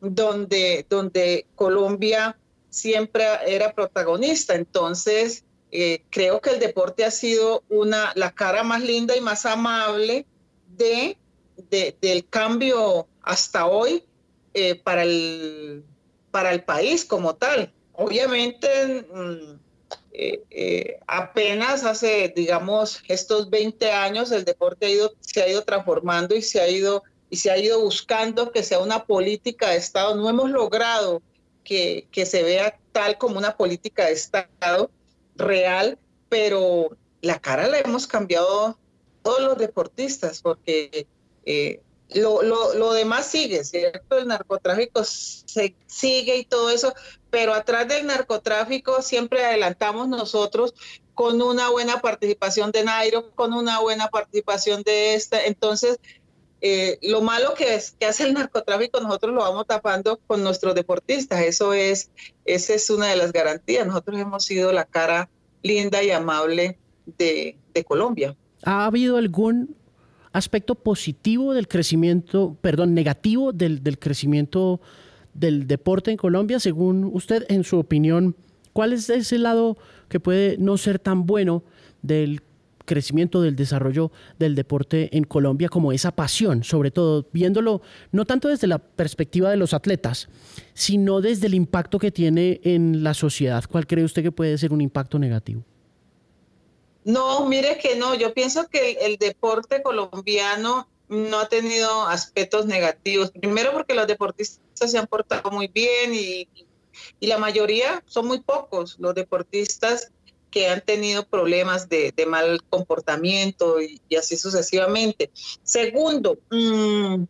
[0.00, 4.54] donde, donde Colombia siempre era protagonista.
[4.54, 9.46] Entonces, eh, creo que el deporte ha sido una, la cara más linda y más
[9.46, 10.26] amable
[10.76, 11.16] de,
[12.00, 14.04] del cambio hasta hoy
[14.54, 15.84] eh, para, el,
[16.30, 17.72] para el país como tal.
[17.92, 19.58] Obviamente, mm,
[20.12, 26.34] eh, apenas hace, digamos, estos 20 años el deporte ha ido, se ha ido transformando
[26.34, 30.16] y se ha ido, y se ha ido buscando que sea una política de Estado.
[30.16, 31.22] No hemos logrado
[31.62, 34.90] que, se vea tal como una política de Estado
[35.40, 35.98] real,
[36.28, 38.78] pero la cara la hemos cambiado
[39.22, 41.06] todos los deportistas, porque
[41.44, 41.80] eh,
[42.14, 44.18] lo, demás sigue, ¿cierto?
[44.18, 46.92] El narcotráfico se sigue y todo eso,
[47.30, 50.74] pero atrás del narcotráfico siempre adelantamos nosotros
[51.14, 55.44] con una buena participación de Nairo, con una buena participación de esta.
[55.44, 55.98] Entonces,
[56.62, 60.74] eh, lo malo que, es, que hace el narcotráfico nosotros lo vamos tapando con nuestros
[60.74, 61.40] deportistas.
[61.40, 62.10] Eso es,
[62.44, 63.86] esa es una de las garantías.
[63.86, 65.30] Nosotros hemos sido la cara
[65.62, 66.78] linda y amable
[67.18, 68.36] de, Colombia.
[68.62, 69.74] ¿Ha habido algún
[70.32, 74.82] aspecto positivo del crecimiento, perdón, negativo del, del crecimiento
[75.32, 76.60] del deporte en Colombia?
[76.60, 78.36] Según usted, en su opinión,
[78.74, 79.78] ¿cuál es ese lado
[80.10, 81.62] que puede no ser tan bueno
[82.02, 82.42] del
[82.84, 88.48] crecimiento del desarrollo del deporte en Colombia como esa pasión, sobre todo viéndolo no tanto
[88.48, 90.28] desde la perspectiva de los atletas,
[90.74, 93.64] sino desde el impacto que tiene en la sociedad.
[93.70, 95.64] ¿Cuál cree usted que puede ser un impacto negativo?
[97.04, 103.30] No, mire que no, yo pienso que el, deporte colombiano no ha tenido aspectos negativos.
[103.30, 106.46] Primero porque los deportistas se han portado muy bien y,
[107.18, 110.12] y la mayoría son muy pocos los deportistas
[110.50, 115.30] que han tenido problemas de, mal comportamiento y, así sucesivamente.
[115.62, 117.24] Segundo, mm,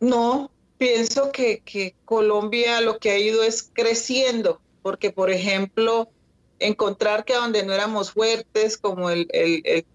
[0.00, 6.08] no, pienso que, Colombia lo que ha ido es creciendo, porque por ejemplo,
[6.58, 9.26] encontrar que donde no éramos fuertes, como el,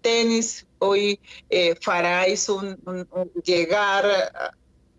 [0.00, 1.20] tenis, hoy
[1.50, 1.74] eh,
[2.48, 3.08] un,
[3.44, 4.52] llegar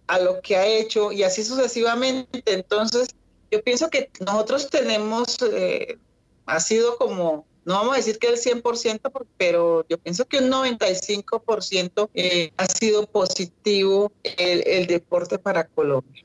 [0.08, 2.44] a, lo que ha hecho y así sucesivamente.
[2.46, 3.10] Entonces,
[3.54, 5.98] yo pienso que nosotros tenemos, eh,
[6.48, 10.50] ha sido como, no vamos a decir que el 100%, pero yo pienso que un
[10.50, 16.24] 95% eh, ha sido positivo el, deporte para Colombia.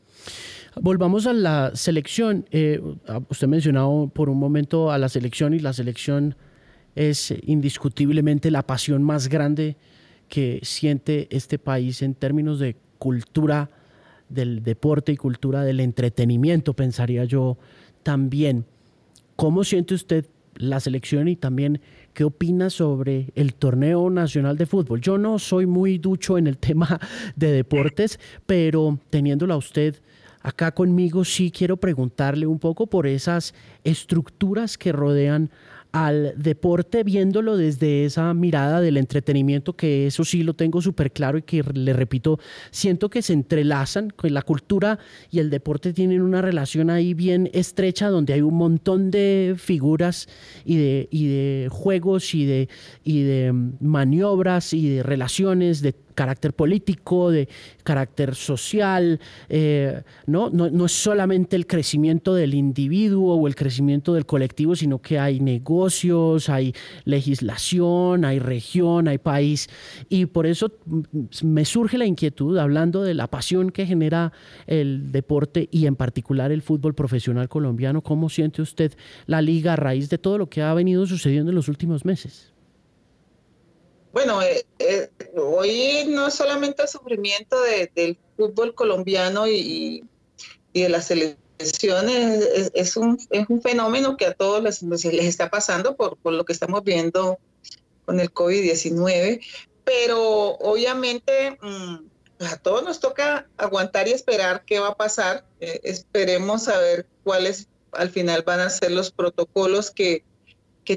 [0.81, 2.49] Volvamos a la selección.
[2.51, 2.81] Eh,
[3.29, 6.35] usted mencionado por un momento a la selección y la selección
[6.95, 9.77] es indiscutiblemente la pasión más grande
[10.29, 13.71] que siente este país en términos de cultura
[14.29, 17.57] del deporte y cultura del entretenimiento, pensaría yo
[18.03, 18.65] también.
[19.37, 21.81] ¿Cómo siente usted la selección y también
[22.13, 25.01] qué opina sobre el torneo nacional de fútbol?
[25.01, 27.01] Yo no soy muy ducho en el tema
[27.37, 29.97] de deportes, pero teniéndola usted
[30.43, 35.51] acá conmigo, sí quiero preguntarle un poco por esas estructuras que rodean
[35.93, 41.39] al deporte viéndolo desde esa mirada del entretenimiento, que eso sí lo tengo súper claro
[41.39, 42.39] y que le repito,
[42.71, 44.99] siento que se entrelazan, que la cultura
[45.31, 50.29] y el deporte tienen una relación ahí bien estrecha donde hay un montón de figuras
[50.65, 52.69] y de, y de juegos y de,
[53.05, 57.49] y de maniobras y de relaciones, de carácter político, de
[57.85, 60.51] carácter social, eh, ¿no?
[60.51, 60.87] ¿no?
[60.87, 66.49] es solamente el crecimiento del individuo o el crecimiento del colectivo, sino que hay negocios,
[66.49, 69.69] hay legislación, hay región, hay país.
[70.09, 70.73] Y por eso
[71.45, 74.33] me surge la inquietud, hablando de la pasión que genera
[74.67, 78.93] el deporte y en particular el fútbol profesional colombiano, ¿cómo siente usted
[79.27, 82.58] la liga a raíz de todo lo que ha venido sucediendo en los últimos meses?
[84.13, 90.05] Bueno, eh, eh, hoy no es solamente el sufrimiento del fútbol colombiano y,
[90.73, 96.17] de las selecciones, es, un, es un fenómeno que a todos les, está pasando por,
[96.25, 97.39] lo que estamos viendo
[98.07, 99.45] con el COVID-19,
[99.85, 101.97] pero obviamente mm,
[102.45, 105.45] a todos nos toca aguantar y esperar qué va a pasar.
[105.61, 110.23] Eh, esperemos saber cuáles al final van a ser los protocolos que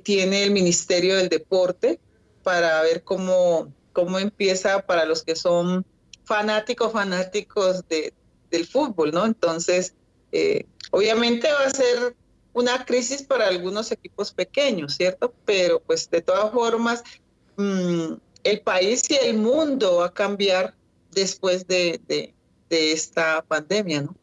[0.04, 2.00] tiene el Ministerio del Deporte
[2.44, 5.86] para ver cómo, cómo empieza para los que son
[6.24, 8.14] fanáticos, fanáticos de,
[8.50, 9.26] del fútbol, ¿no?
[9.26, 9.94] Entonces,
[10.32, 12.16] eh, obviamente va a ser
[12.54, 15.34] una crisis para algunos equipos pequeños, ¿cierto?
[15.46, 17.04] Pero pues de todas formas,
[17.58, 20.76] mm, el país y el mundo va a cambiar
[21.12, 22.34] después de, de,
[22.70, 24.16] de, esta pandemia, ¿no?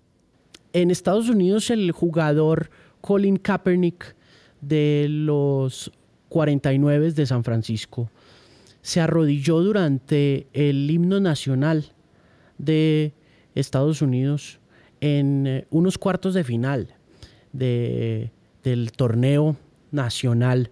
[0.73, 4.15] En Estados Unidos el jugador Colin Kaepernick
[4.61, 5.91] de los
[6.29, 8.11] 49 de San Francisco,
[8.83, 11.93] se arrodilló durante el himno nacional
[12.59, 13.13] de
[13.55, 14.61] Estados Unidos
[15.01, 16.95] en eh, unos cuartos de final
[17.53, 18.31] de,
[18.63, 19.57] del torneo
[19.91, 20.71] nacional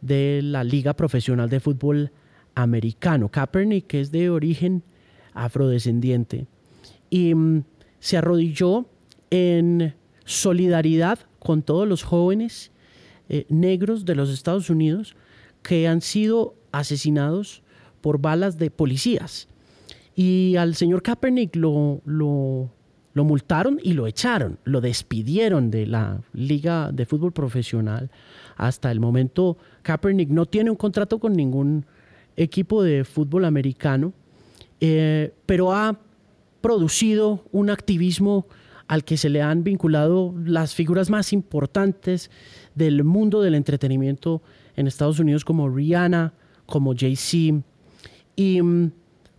[0.00, 2.12] de la Liga Profesional de Fútbol
[2.54, 3.30] Americano.
[3.30, 4.82] Kaepernick es de origen
[5.34, 6.46] afrodescendiente
[7.10, 7.64] y mm,
[8.00, 8.86] se arrodilló
[9.30, 12.72] en solidaridad con todos los jóvenes
[13.28, 15.16] eh, negros de los Estados Unidos
[15.62, 17.62] que han sido asesinados
[18.00, 19.48] por balas de policías.
[20.14, 22.70] Y al señor Kaepernick lo, lo,
[23.14, 28.10] multaron y lo echaron, lo despidieron de la liga de fútbol profesional.
[28.56, 31.84] Hasta el momento Kaepernick no tiene un contrato con ningún
[32.36, 34.12] equipo de fútbol americano,
[34.80, 35.98] eh, pero ha
[36.60, 38.46] producido un activismo
[38.88, 42.30] al que se le han vinculado las figuras más importantes
[42.76, 44.42] del mundo del entretenimiento
[44.76, 46.32] en Estados Unidos como Rihanna,
[46.66, 47.64] como Jay-Z.
[48.36, 48.92] Y mm,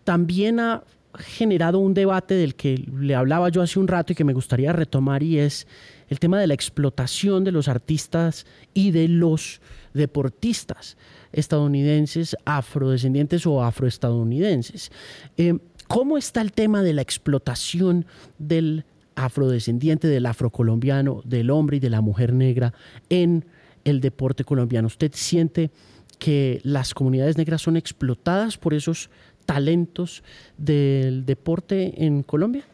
[0.04, 0.84] también ha
[1.18, 4.74] generado un debate del que le hablaba yo hace un rato y que me gustaría
[4.74, 5.68] retomar y es
[6.10, 9.62] el tema de la explotación de los artistas y de los
[9.94, 10.98] deportistas
[11.32, 14.92] estadounidenses, afrodescendientes o afroestadounidenses.
[15.38, 18.06] Eh, ¿Cómo está el tema de la explotación
[18.38, 18.86] del
[19.18, 22.74] afrodescendiente, del afrocolombiano, del hombre y de la mujer negra
[23.10, 23.46] en
[23.84, 24.88] el deporte colombiano?
[24.88, 25.72] ¿Usted siente
[26.20, 29.10] que las comunidades negras son explotadas por esos
[29.46, 30.24] talentos
[30.58, 32.66] del deporte en Colombia?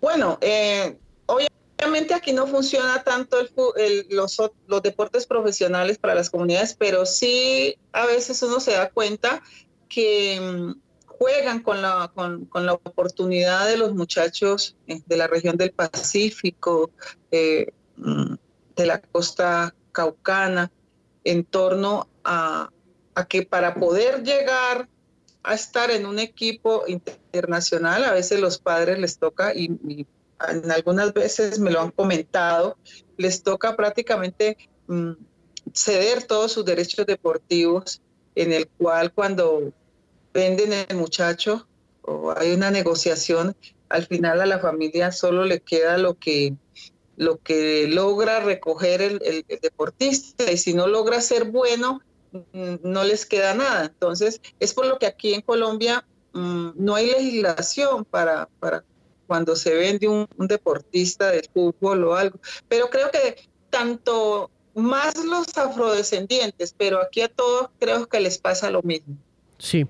[0.00, 3.38] Bueno, eh, obviamente aquí no funciona tanto
[4.10, 4.38] los,
[4.68, 9.42] los, deportes profesionales para las comunidades, pero sí a veces uno se da cuenta
[9.88, 10.83] que mm,
[11.24, 16.90] juegan con la, con, la oportunidad de los muchachos eh, de la región del Pacífico,
[17.30, 18.34] eh, mm,
[18.76, 20.70] de la costa caucana,
[21.24, 22.68] en torno a,
[23.30, 24.86] que para poder llegar
[25.42, 30.06] a estar en un equipo internacional, a veces los padres les toca, y,
[30.46, 32.76] en algunas veces me lo han comentado,
[33.16, 34.58] les toca prácticamente
[34.88, 35.12] mm,
[35.72, 38.02] ceder todos sus derechos deportivos,
[38.34, 39.72] en el cual cuando
[40.34, 41.66] venden el muchacho
[42.02, 43.56] o hay una negociación,
[43.88, 46.54] al final a la familia solo le queda lo que
[47.16, 52.00] lo que logra recoger el, deportista y si no logra ser bueno
[52.32, 53.84] mm, no les queda nada.
[53.84, 58.84] Entonces es por lo que aquí en Colombia mm, no hay legislación para, para
[59.28, 62.40] cuando se vende un, un, deportista de fútbol o algo.
[62.68, 63.36] Pero creo que
[63.70, 69.16] tanto más los afrodescendientes pero aquí a todos creo que les pasa lo mismo.
[69.58, 69.86] Sí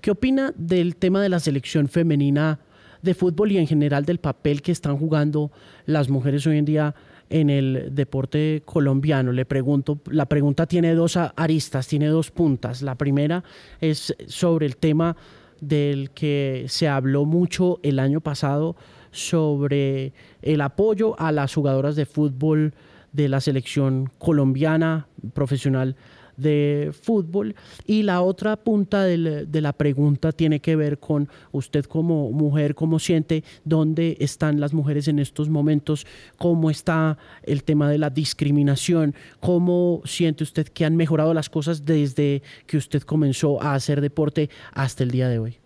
[0.00, 2.60] ¿Qué opina del tema de la selección femenina
[3.02, 5.52] de fútbol y en general del papel que están jugando
[5.86, 6.94] las mujeres hoy en día
[7.30, 9.32] en el deporte colombiano?
[9.32, 12.82] Le pregunto, la pregunta tiene dos aristas, tiene dos puntas.
[12.82, 13.44] La primera
[13.80, 15.16] es sobre el tema
[15.60, 18.76] del que se habló mucho el año pasado
[19.10, 20.12] sobre
[20.42, 22.74] el apoyo a las jugadoras de fútbol
[23.12, 25.96] de la selección colombiana profesional
[26.38, 27.54] de fútbol.
[27.86, 32.98] Y la otra punta de la pregunta tiene que ver con usted como mujer, cómo
[32.98, 36.06] siente, dónde están las mujeres en estos momentos,
[36.38, 41.84] cómo está el tema de la discriminación, cómo siente usted que han mejorado las cosas
[41.84, 45.58] desde que usted comenzó a hacer deporte hasta el día de hoy.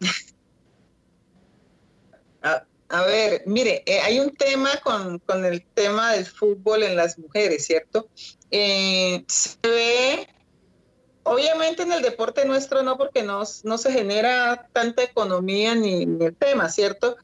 [2.92, 7.64] A ver, mire, eh, hay un tema con, el tema del fútbol en las mujeres,
[7.64, 8.08] ¿cierto?
[8.50, 10.28] Eh, se ve,
[11.22, 16.34] obviamente en el deporte nuestro no, porque no, no se genera tanta economía ni, el
[16.36, 17.16] tema, ¿cierto?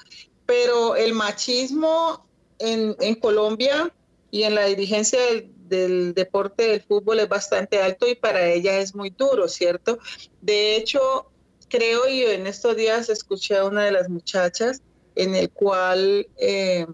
[0.46, 2.28] Pero el machismo
[2.60, 3.92] en, Colombia
[4.30, 8.78] y en la dirigencia del, del deporte del fútbol es bastante alto y para ella
[8.78, 9.98] es muy duro, ¿cierto?
[10.40, 11.32] De hecho,
[11.68, 14.80] creo y en estos días escuché a una de las muchachas
[15.16, 16.86] en el cual eh,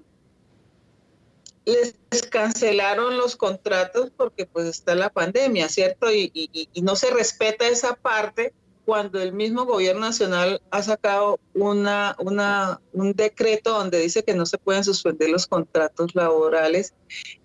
[1.64, 6.10] les cancelaron los contratos porque pues está la pandemia, ¿cierto?
[6.10, 6.48] y,
[6.82, 8.52] no se respeta esa parte
[8.84, 14.44] cuando el mismo gobierno nacional ha sacado una, una, un decreto donde dice que no
[14.44, 16.92] se pueden suspender los contratos laborales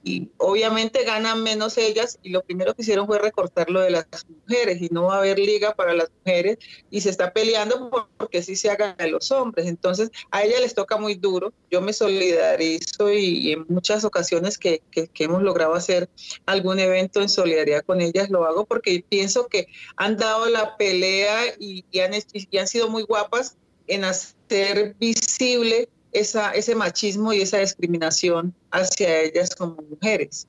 [0.08, 4.08] y obviamente ganan menos ellas y lo primero que hicieron fue recortar lo de las
[4.30, 6.58] mujeres y no va a haber liga para las mujeres
[6.90, 9.68] y se está peleando porque sí se haga de los hombres.
[9.68, 11.52] Entonces a ella les toca muy duro.
[11.70, 16.10] Yo me solidarizo y, en muchas ocasiones que, que, hemos logrado hacer
[16.46, 21.38] algún evento en solidaridad con ellas lo hago porque pienso que han dado la pelea
[21.60, 27.60] y, han, y han sido muy guapas en hacer visible esa, ese machismo y esa
[27.60, 30.48] discriminación hacia ellas como mujeres.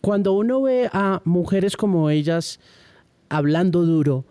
[0.00, 2.60] Cuando uno ve a mujeres como ellas
[3.28, 4.24] hablando duro,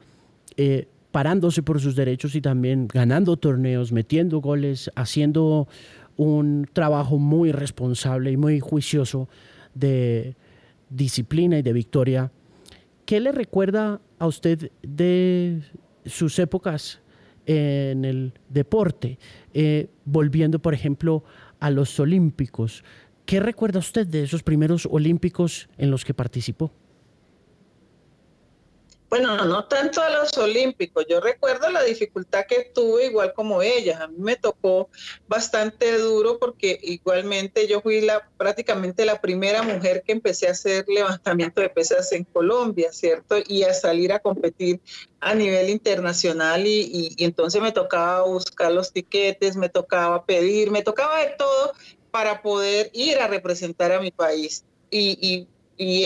[0.58, 5.68] eh, parándose por sus derechos y también ganando torneos, metiendo goles, haciendo
[6.18, 9.30] un trabajo muy responsable y muy juicioso
[9.74, 10.36] de
[10.90, 12.32] disciplina y de victoria,
[13.06, 15.62] ¿qué le recuerda a usted de
[16.06, 17.00] sus épocas
[17.46, 19.18] en el deporte,
[19.54, 21.24] eh, volviendo por ejemplo
[21.60, 22.84] a los Olímpicos.
[23.26, 26.72] ¿Qué recuerda usted de esos primeros Olímpicos en los que participó?
[29.14, 31.06] Bueno, no tanto a los olímpicos.
[31.08, 34.02] Yo recuerdo la dificultad que tuve igual como ellas.
[34.02, 34.90] A mí me tocó
[35.28, 40.86] bastante duro porque igualmente yo fui la prácticamente la primera mujer que empecé a hacer
[40.88, 43.36] levantamiento de pesas en Colombia, ¿cierto?
[43.48, 44.82] Y a salir a competir
[45.20, 51.20] a nivel internacional y, entonces me tocaba buscar los tiquetes, me tocaba pedir, me tocaba
[51.20, 51.74] de todo
[52.10, 54.66] para poder ir a representar a mi país.
[54.90, 55.48] y, y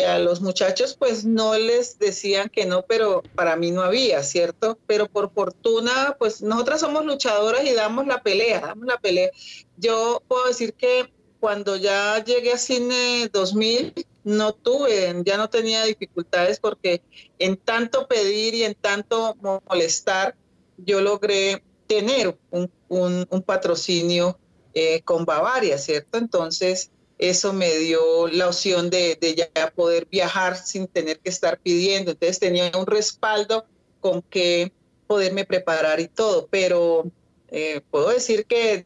[0.05, 4.77] a los muchachos pues no les decían que no, pero para mí no había, ¿cierto?
[4.87, 9.29] Pero por fortuna pues nosotras somos luchadoras y damos la pelea, damos la pelea.
[9.77, 13.93] Yo puedo decir que cuando ya llegué a Cine 2000
[14.23, 17.01] no tuve, ya no tenía dificultades porque
[17.39, 19.35] en tanto pedir y en tanto
[19.69, 20.35] molestar
[20.77, 24.37] yo logré tener un, patrocinio
[24.73, 26.17] eh, con Bavaria, ¿cierto?
[26.17, 32.11] Entonces eso me dio la opción de, ya poder viajar sin tener que estar pidiendo.
[32.11, 33.65] Entonces tenía un respaldo
[33.99, 34.71] con que
[35.07, 36.47] poderme preparar y todo.
[36.51, 37.05] Pero
[37.49, 38.85] eh, puedo decir que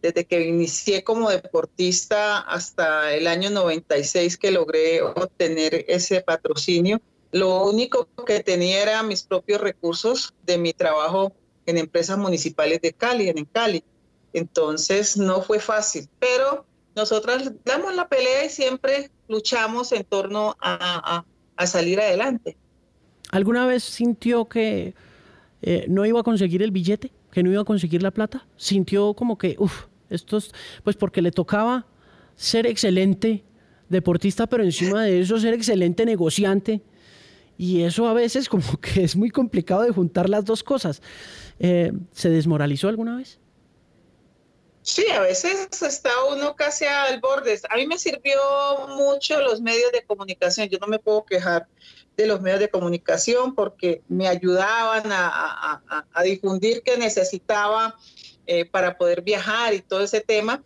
[0.00, 7.00] desde que inicié como deportista hasta el año 96 que logré obtener ese patrocinio,
[7.32, 11.32] lo único que tenía era mis propios recursos de mi trabajo
[11.66, 13.82] en empresas municipales de Cali, en Cali.
[14.32, 16.64] Entonces no fue fácil, pero
[16.98, 21.24] nosotras damos la pelea y siempre luchamos en torno a,
[21.64, 22.56] salir adelante.
[23.30, 24.94] ¿Alguna vez sintió que
[25.62, 28.46] eh, no iba a conseguir el billete, que no iba a conseguir la plata?
[28.56, 30.50] ¿Sintió como que, uff, esto es,
[30.82, 31.86] pues porque le tocaba
[32.36, 33.44] ser excelente
[33.88, 36.82] deportista, pero encima de eso ser excelente negociante?
[37.56, 41.00] Y eso a veces como que es muy complicado de juntar las dos cosas.
[41.60, 43.40] Eh, ¿Se desmoralizó alguna vez?
[44.88, 47.60] Sí, a veces está uno casi al borde.
[47.68, 48.40] A mí me sirvió
[48.88, 50.66] mucho los medios de comunicación.
[50.70, 51.68] Yo no me puedo quejar
[52.16, 55.82] de los medios de comunicación porque me ayudaban a,
[56.24, 57.96] difundir que necesitaba
[58.46, 60.64] eh, para poder viajar y todo ese tema.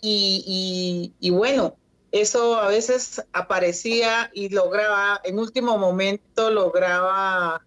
[0.00, 1.76] Y, bueno,
[2.12, 7.62] eso a veces aparecía y lograba, en último momento lograba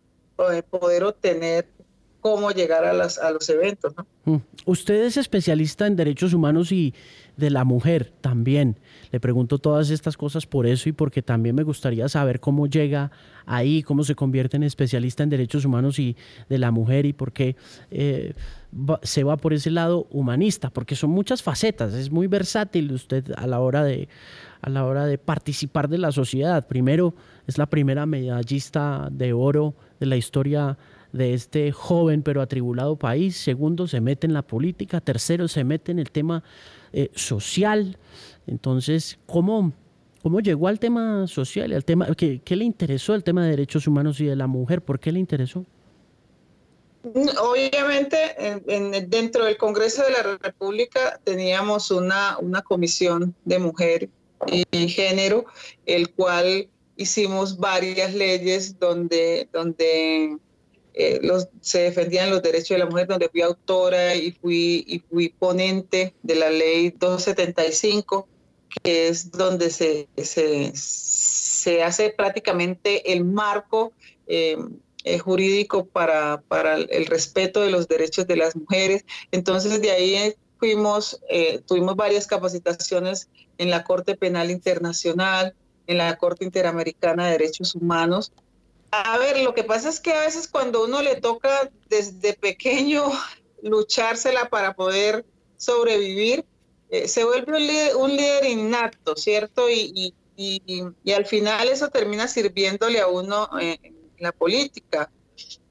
[0.52, 1.70] eh, poder obtener
[2.24, 3.94] cómo llegar a, a los eventos.
[4.24, 4.38] Mm.
[4.66, 6.94] Usted es especialista en derechos humanos y
[7.36, 8.80] de la mujer también.
[9.12, 13.12] Le pregunto todas estas cosas por eso y porque también me gustaría saber cómo llega
[13.46, 16.16] ahí, cómo se convierte en especialista en derechos humanos y
[16.48, 17.58] de la mujer y por qué
[17.92, 18.34] eh,
[19.02, 23.48] se va por ese lado humanista, porque son muchas facetas, es muy versátil usted a
[23.48, 24.08] la hora de
[24.62, 26.66] a la hora de participar de la sociedad.
[26.66, 27.14] Primero,
[27.48, 30.78] es la primera medallista de oro de la historia
[31.14, 33.38] de este joven pero atribulado país.
[33.38, 35.00] Segundo, se mete en la política.
[35.00, 36.44] Tercero, se mete en el tema
[36.92, 37.98] eh, social.
[38.46, 39.72] Entonces, ¿cómo,
[40.22, 41.72] ¿cómo llegó al tema social?
[41.72, 44.82] Al tema, ¿qué, ¿Qué le interesó el tema de derechos humanos y de la mujer?
[44.82, 45.66] ¿Por qué le interesó?
[47.04, 48.18] Obviamente,
[49.08, 54.10] dentro del Congreso de la República teníamos una, una comisión de mujer
[54.48, 55.46] y género,
[55.86, 60.38] el cual hicimos varias leyes donde, donde
[60.94, 61.22] eh,
[61.62, 66.14] se defendían los derechos de la mujer, donde fui autora y fui, y fui ponente
[66.22, 68.28] de la ley 275,
[68.84, 73.94] que es donde se, se, se hace prácticamente el marco
[74.28, 74.58] eh,
[75.04, 79.04] eh, jurídico para, para el respeto de los derechos de las mujeres.
[79.32, 81.20] Entonces de ahí fuimos,
[81.66, 85.56] tuvimos varias capacitaciones en la Corte Penal Internacional,
[85.88, 88.32] en la Corte Interamericana de Derechos Humanos,
[88.94, 93.04] a ver, lo que pasa es que a veces cuando uno le toca desde pequeño
[93.64, 95.26] luchársela para poder
[95.58, 96.46] sobrevivir,
[96.90, 99.70] eh, se vuelve un líder, innato, ¿cierto?
[99.70, 100.14] Y,
[101.16, 103.80] al final eso termina sirviéndole a uno en,
[104.20, 105.12] la política.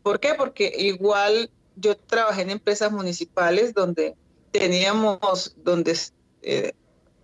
[0.03, 0.35] ¿Por qué?
[0.35, 4.15] Porque igual yo trabajé en empresas municipales donde
[4.51, 5.97] teníamos, donde
[6.43, 6.73] eh,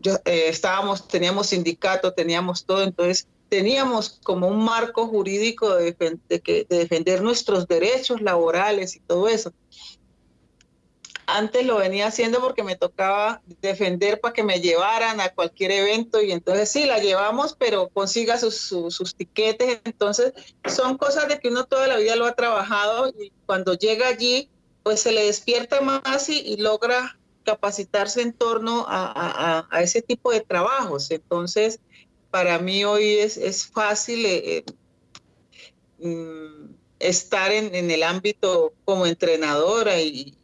[0.01, 5.97] yo, eh, estábamos, teníamos sindicato, teníamos todo, entonces teníamos como un marco jurídico de,
[6.69, 9.53] defender nuestros derechos laborales y todo eso.
[11.27, 16.23] Antes lo venía haciendo porque me tocaba defender para que me llevaran a cualquier evento
[16.23, 19.81] y entonces sí, la llevamos, pero consiga sus, sus, tiquetes.
[19.85, 20.33] Entonces
[20.65, 24.49] son cosas de que uno toda la vida lo ha trabajado y cuando llega allí,
[24.83, 30.41] pues se le despierta más y, logra capacitarse en torno a, a, ese tipo de
[30.41, 31.11] trabajos.
[31.11, 31.81] Entonces,
[32.31, 34.65] para mí hoy es, es fácil eh,
[36.01, 40.35] mm, estar en, el ámbito como entrenadora y,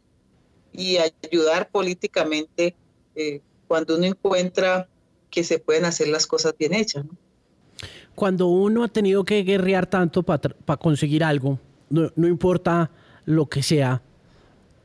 [1.31, 2.75] ayudar políticamente
[3.15, 4.89] eh, cuando uno encuentra
[5.29, 7.05] que se pueden hacer las cosas bien hechas.
[8.13, 11.59] Cuando uno ha tenido que guerrear tanto para conseguir algo,
[11.89, 12.91] no, importa
[13.23, 14.01] lo que sea,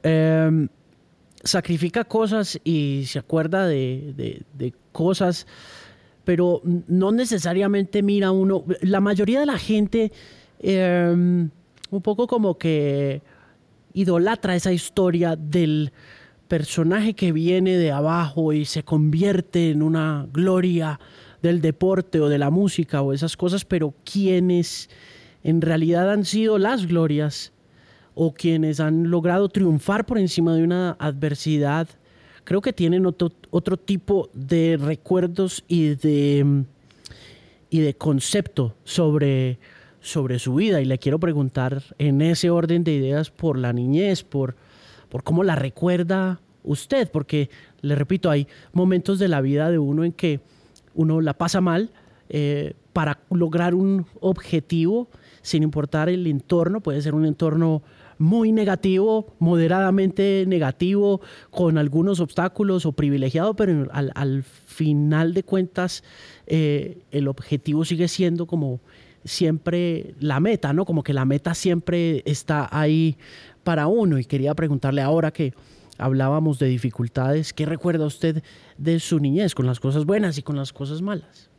[0.05, 0.69] em,
[1.43, 5.49] sacrifica cosas y se acuerda de, de cosas
[6.25, 8.65] pero no necesariamente mira uno.
[8.83, 10.13] La mayoría de la gente
[10.61, 11.51] em,
[11.91, 13.23] un poco como que
[13.93, 15.93] idolatra esa historia del
[16.49, 20.99] personaje que viene de abajo y se convierte en una gloria
[21.43, 24.91] del deporte o de la música o esas cosas, pero quienes
[25.43, 27.53] en realidad han sido las glorias
[28.15, 31.89] o quienes han logrado triunfar por encima de una adversidad
[32.45, 36.65] creo que tienen otro, otro tipo de recuerdos y de,
[37.71, 39.59] y de concepto sobre,
[40.01, 40.81] sobre su vida.
[40.81, 44.57] Y le quiero preguntar en ese orden de ideas por la niñez, por,
[45.09, 50.05] por cómo la recuerda usted, porque le repito, hay momentos de la vida de uno
[50.05, 50.41] en que
[50.95, 51.91] uno la pasa mal
[52.29, 55.09] eh, para lograr un objetivo,
[55.43, 57.83] sin importar el entorno, puede ser un entorno
[58.21, 66.03] muy negativo, moderadamente negativo, con algunos obstáculos o privilegiado, pero al, final de cuentas
[66.47, 68.81] eh, el objetivo sigue siendo como
[69.25, 70.85] siempre la meta, ¿no?
[70.85, 73.17] Como que la meta siempre está ahí
[73.65, 74.19] para uno.
[74.19, 75.55] Y quería preguntarle ahora que
[75.97, 78.43] hablábamos de dificultades, ¿qué recuerda usted
[78.77, 81.51] de su niñez, con las cosas buenas y con las cosas malas?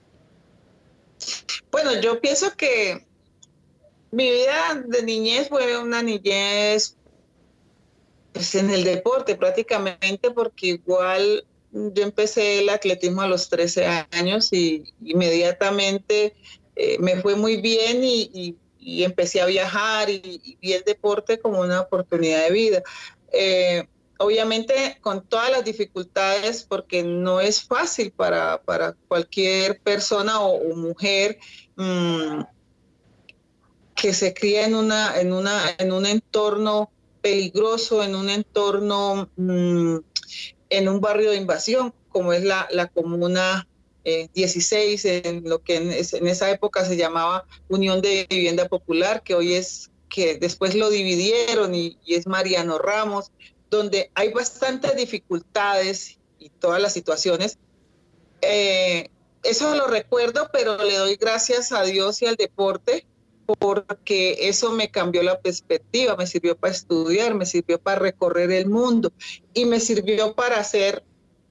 [1.72, 3.06] Bueno, yo pienso que
[4.12, 6.98] mi vida de niñez fue una niñez
[8.34, 14.52] pues, en el deporte prácticamente, porque igual yo empecé el atletismo a los 13 años
[14.52, 16.36] y inmediatamente
[16.76, 21.82] eh, me fue muy bien y, empecé a viajar y, vi el deporte como una
[21.82, 22.84] oportunidad de vida.
[23.32, 23.88] Eh,
[24.18, 28.62] obviamente con todas las dificultades, porque no es fácil para,
[29.08, 31.40] cualquier persona o, mujer.
[31.76, 32.42] Mm,
[34.02, 36.90] que se cría en, una, en, una, en un entorno
[37.22, 39.98] peligroso, en un entorno, mm,
[40.72, 43.68] en un barrio de invasión, como es la, la comuna
[44.04, 49.36] 16, eh, en lo que en, esa época se llamaba Unión de Vivienda Popular, que
[49.36, 53.32] hoy es que después lo dividieron y, es Mariano Ramos,
[53.70, 57.60] donde hay bastantes dificultades y todas las situaciones.
[58.42, 59.10] Eh,
[59.44, 63.06] eso lo recuerdo, pero le doy gracias a Dios y al deporte
[63.56, 68.68] porque eso me cambió la perspectiva, me sirvió para estudiar, me sirvió para recorrer el
[68.68, 69.12] mundo
[69.54, 71.04] y me sirvió para ser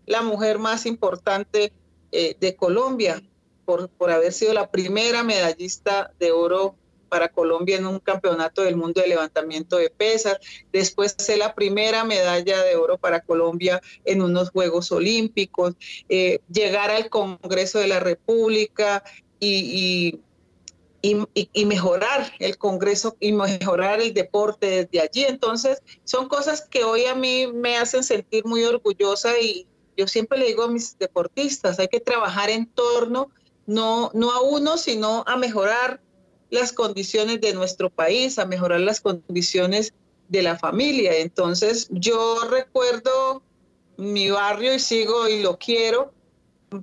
[0.06, 1.72] la mujer más importante
[2.12, 3.22] eh, de Colombia,
[3.64, 6.74] por, por haber sido la primera medallista de oro
[7.10, 10.38] para Colombia en un campeonato del mundo de levantamiento de pesas.
[10.72, 15.74] Después ser la primera medalla de oro para Colombia en unos Juegos Olímpicos.
[16.08, 19.04] Eh, llegar al Congreso de la República
[19.38, 20.20] y, y,
[21.64, 25.24] mejorar el Congreso y mejorar el deporte desde allí.
[25.24, 30.38] Entonces, son cosas que hoy a mí me hacen sentir muy orgullosa y yo siempre
[30.38, 33.30] le digo a mis deportistas, hay que trabajar en torno
[33.66, 36.00] no, no a uno, sino a mejorar
[36.50, 39.94] las condiciones de nuestro país, a mejorar las condiciones
[40.28, 41.16] de la familia.
[41.18, 43.42] Entonces, yo recuerdo
[43.96, 46.12] mi barrio y sigo y lo quiero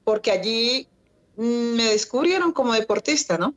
[0.03, 0.87] porque allí
[1.35, 3.53] me descubrieron como deportista, ¿no?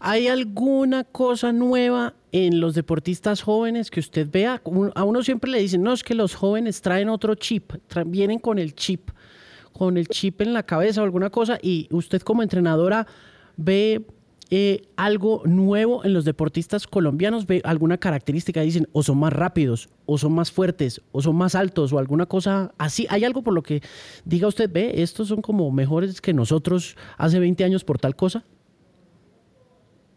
[0.00, 4.60] ¿Hay alguna cosa nueva en los deportistas jóvenes que usted vea?
[4.94, 7.72] A uno siempre le dicen, no, es que los jóvenes traen otro chip,
[8.06, 9.10] vienen con el chip,
[9.72, 13.06] con el chip en la cabeza o alguna cosa, y usted como entrenadora
[13.56, 14.04] ve
[14.48, 17.46] eh, algo nuevo en los deportistas colombianos?
[17.46, 18.60] ¿Ve alguna característica?
[18.60, 22.26] Dicen, o son más rápidos, o son más fuertes, o son más altos, o alguna
[22.26, 23.06] cosa así.
[23.10, 23.82] ¿Hay algo por lo que
[24.24, 28.44] diga usted, ve, estos son como mejores que nosotros hace 20 años por tal cosa?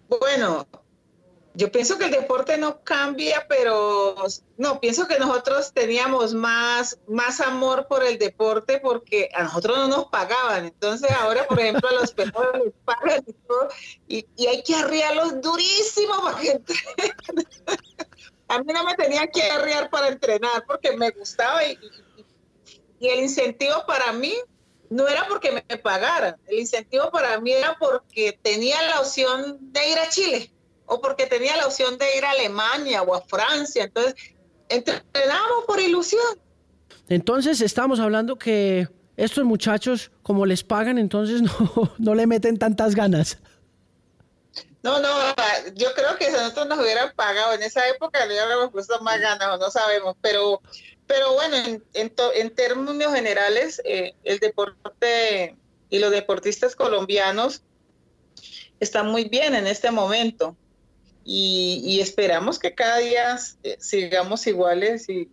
[0.10, 0.68] Bueno,
[1.54, 4.16] yo pienso que el deporte no cambia, pero
[4.58, 9.88] no, pienso que nosotros teníamos más, más amor por el deporte porque a nosotros no
[9.88, 10.66] nos pagaban.
[10.66, 13.70] Entonces ahora, por ejemplo, a los peloteros les pagan y todo,
[14.08, 16.60] y, hay que arriarlos durísimo para que
[18.48, 21.78] A mí no me tenía que arriar para entrenar porque me gustaba y
[23.08, 24.34] el incentivo para mí
[24.90, 29.90] no era porque me pagaran, el incentivo para mí era porque tenía la opción de
[29.92, 30.52] ir a Chile
[30.86, 33.84] o porque tenía la opción de ir a Alemania o a Francia.
[33.84, 34.16] Entonces,
[34.68, 36.40] entrenábamos por ilusión.
[37.08, 42.96] Entonces, estamos hablando que estos muchachos, como les pagan, entonces no, no le meten tantas
[42.96, 43.38] ganas.
[44.82, 45.10] No, no,
[45.76, 49.20] yo creo que si nosotros nos hubieran pagado en esa época le hubiéramos puesto más
[49.20, 50.62] ganas, o no sabemos, pero
[51.10, 51.84] pero bueno, en,
[52.36, 55.56] en, términos generales, eh, el deporte
[55.90, 57.64] y los deportistas colombianos
[58.80, 60.56] están muy bien en este momento
[61.26, 65.28] y, esperamos que cada día eh, sigamos iguales y,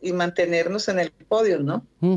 [0.00, 1.86] y, mantenernos en el podio, ¿no?
[2.00, 2.16] Mm.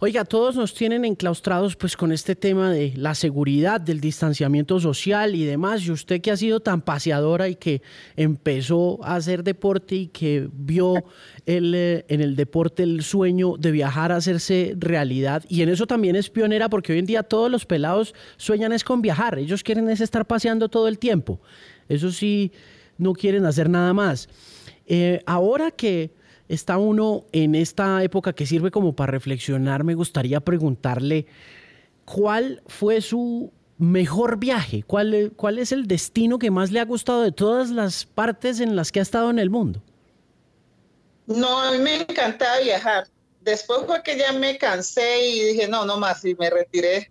[0.00, 5.34] Oiga, todos nos tienen enclaustrados pues con este tema de la seguridad, del distanciamiento social
[5.34, 5.84] y demás.
[5.84, 7.82] Y usted que ha sido tan paseadora y que
[8.16, 11.04] empezó a hacer deporte y que vio
[11.46, 15.44] el, eh, en el deporte el sueño de viajar a hacerse realidad.
[15.48, 18.84] Y en eso también es pionera porque hoy en día todos los pelados sueñan es
[18.84, 19.38] con viajar.
[19.38, 21.40] Ellos quieren es estar paseando todo el tiempo.
[21.88, 22.52] Eso sí,
[22.98, 24.28] no quieren hacer nada más.
[24.86, 26.12] Eh, ahora que
[26.48, 31.26] está uno en esta época que sirve como para reflexionar, me gustaría preguntarle
[32.04, 37.22] cuál fue su mejor viaje, cuál, cuál es el destino que más le ha gustado
[37.22, 39.82] de todas las partes en las que ha estado en el mundo.
[41.26, 43.08] No, a mí me encantaba viajar.
[43.40, 47.10] Después fue que ya me cansé y dije, no, no más, y me retiré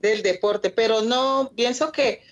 [0.00, 0.70] del deporte.
[0.70, 2.22] Pero no, pienso que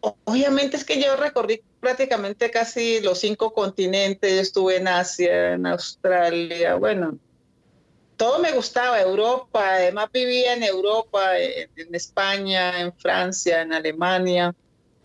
[0.00, 6.76] obviamente es que yo recorrí prácticamente casi los cinco continentes, estuve en Asia, en Australia,
[6.76, 7.18] bueno,
[8.16, 14.54] todo me gustaba, Europa, además vivía en Europa, en, España, en Francia, en Alemania.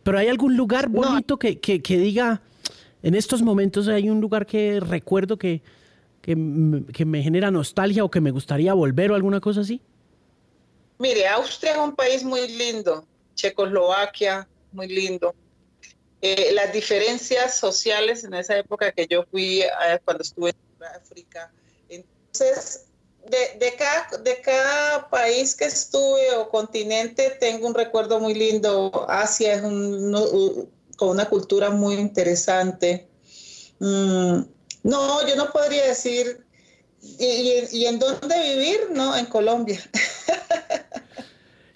[0.04, 2.42] Pero hay algún lugar bonito que, que, diga,
[3.04, 5.62] en estos momentos hay un lugar que recuerdo que,
[6.22, 6.38] que,
[6.94, 9.82] que me genera nostalgia o que me gustaría volver o alguna cosa así?
[10.98, 13.04] Mire, Austria es un país muy lindo,
[13.36, 15.36] Checoslovaquia, muy lindo.
[16.22, 19.64] Eh, las diferencias sociales en esa época que yo fui
[20.04, 21.52] cuando estuve en África.
[21.88, 22.88] Entonces,
[23.30, 29.06] de, cada, de cada país que estuve o continente tengo un recuerdo muy lindo.
[29.08, 33.08] Asia es un, con una cultura muy interesante.
[33.80, 34.42] Mm,
[34.84, 36.46] no, yo no podría decir.
[37.02, 38.90] ¿Y, y en dónde vivir?
[38.92, 39.82] No, en Colombia.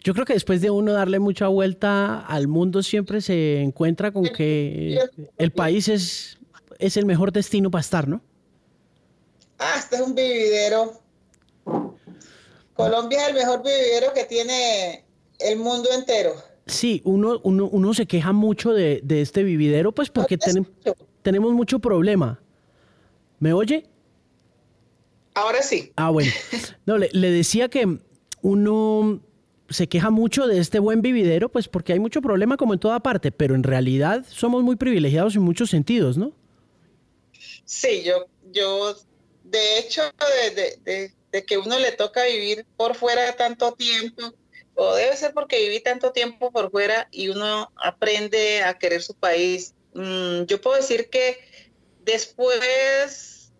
[0.03, 4.25] Yo creo que después de uno darle mucha vuelta al mundo siempre se encuentra con
[4.25, 4.99] que
[5.37, 6.37] el país es,
[6.77, 8.21] es el mejor destino para estar, ¿no?
[9.59, 10.99] Ah, este es un vividero.
[12.73, 15.05] Colombia es el mejor vividero que tiene
[15.39, 16.33] el mundo entero.
[16.65, 20.37] Sí, uno, uno, uno se queja mucho de, de este vividero, pues porque
[21.21, 22.41] tenemos mucho problema.
[23.39, 23.85] ¿Me oye?
[25.33, 25.93] Ahora sí.
[25.95, 26.31] Ah, bueno.
[26.85, 27.99] No, le, le decía que
[28.41, 29.21] uno
[29.73, 33.01] se queja mucho de este buen vividero, pues porque hay mucho problema como en toda
[33.01, 36.31] parte, pero en realidad somos muy privilegiados en muchos sentidos, ¿no?
[37.65, 38.95] Sí, yo, yo,
[39.43, 40.03] de hecho,
[40.55, 44.33] de, que uno le toca vivir por fuera tanto tiempo,
[44.75, 49.13] o debe ser porque viví tanto tiempo por fuera y uno aprende a querer su
[49.13, 49.73] país.
[49.93, 51.39] Mm, yo puedo decir que
[52.03, 53.51] después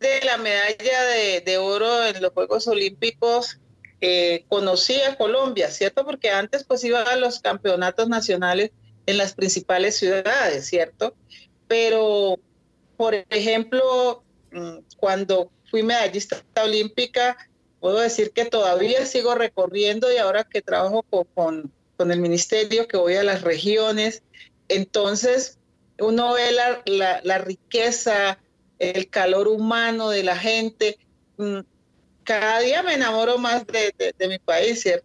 [0.00, 3.58] de la medalla de, de oro en los Juegos Olímpicos,
[4.00, 6.04] eh, conocí a Colombia, ¿cierto?
[6.04, 8.70] Porque antes pues iba a los campeonatos nacionales
[9.06, 11.14] en las principales ciudades, ¿cierto?
[11.68, 12.38] Pero,
[12.96, 14.22] por ejemplo,
[14.52, 17.36] mm, cuando fui medallista olímpica,
[17.78, 21.02] puedo decir que todavía sigo recorriendo y ahora que trabajo
[21.34, 24.22] con, con, el ministerio, que voy a las regiones,
[24.68, 25.58] entonces
[25.98, 28.38] uno ve la, la, la riqueza,
[28.78, 30.98] el calor humano de la gente.
[32.30, 35.04] Cada día me enamoro más de, mi país, ¿cierto?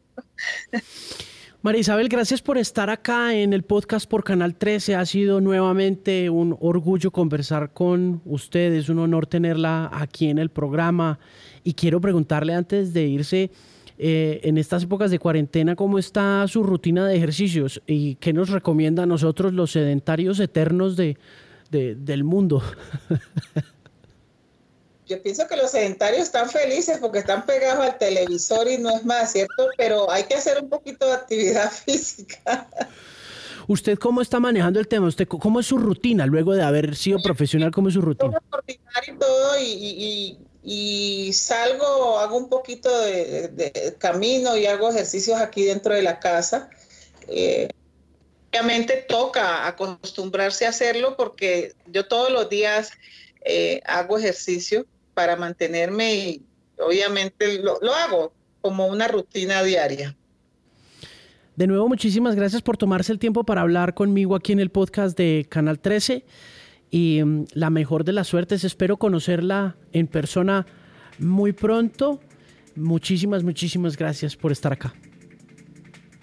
[1.63, 4.93] María Isabel, gracias por estar acá en el podcast por Canal 13.
[4.93, 11.17] Ha sido nuevamente un orgullo conversar con ustedes, un honor tenerla aquí en el programa.
[11.63, 13.49] Y quiero preguntarle antes de irse,
[13.97, 17.81] eh, en estas épocas de cuarentena, ¿cómo está su rutina de ejercicios?
[17.87, 21.17] ¿Y qué nos recomienda a nosotros los sedentarios eternos de,
[21.71, 22.61] del mundo?
[25.07, 29.05] yo pienso que los sedentarios están felices porque están pegados al televisor y no es
[29.05, 29.69] más, ¿cierto?
[29.77, 32.67] Pero hay que hacer un poquito de actividad física.
[33.67, 35.07] ¿Usted cómo está manejando el tema?
[35.07, 37.71] ¿Usted cómo es su rutina luego de haber sido profesional?
[37.71, 38.39] ¿Cómo es su rutina?
[39.07, 39.59] y todo
[40.67, 46.69] y, salgo, hago un poquito de, camino y hago ejercicios aquí dentro de la casa.
[47.27, 47.69] Eh,
[48.49, 52.91] obviamente toca acostumbrarse a hacerlo porque yo todos los días
[53.43, 54.85] eh, hago ejercicio
[55.15, 56.41] para mantenerme y
[56.77, 60.15] obviamente lo, hago como una rutina diaria.
[61.55, 65.17] De nuevo, muchísimas gracias por tomarse el tiempo para hablar conmigo aquí en el podcast
[65.17, 66.25] de Canal 13
[66.91, 68.65] y mm, la mejor de las suertes.
[68.65, 70.67] Espero conocerla en persona
[71.17, 72.19] muy pronto.
[72.75, 74.93] Muchísimas, muchísimas gracias por estar acá.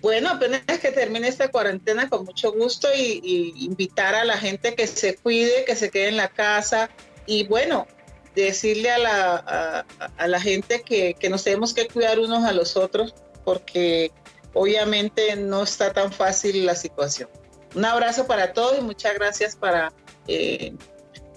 [0.03, 4.75] Bueno, apenas que termine esta cuarentena, con mucho gusto y, y invitar a la gente
[4.75, 6.91] que se cuide, que se quede en la casa
[7.27, 7.87] y bueno,
[8.35, 13.15] decirle a la, a, la gente que, nos tenemos que cuidar unos a los otros
[13.45, 14.11] porque
[14.55, 17.29] obviamente no está tan fácil la situación.
[17.75, 19.93] Un abrazo para todos y muchas gracias para
[20.29, 20.75] eh,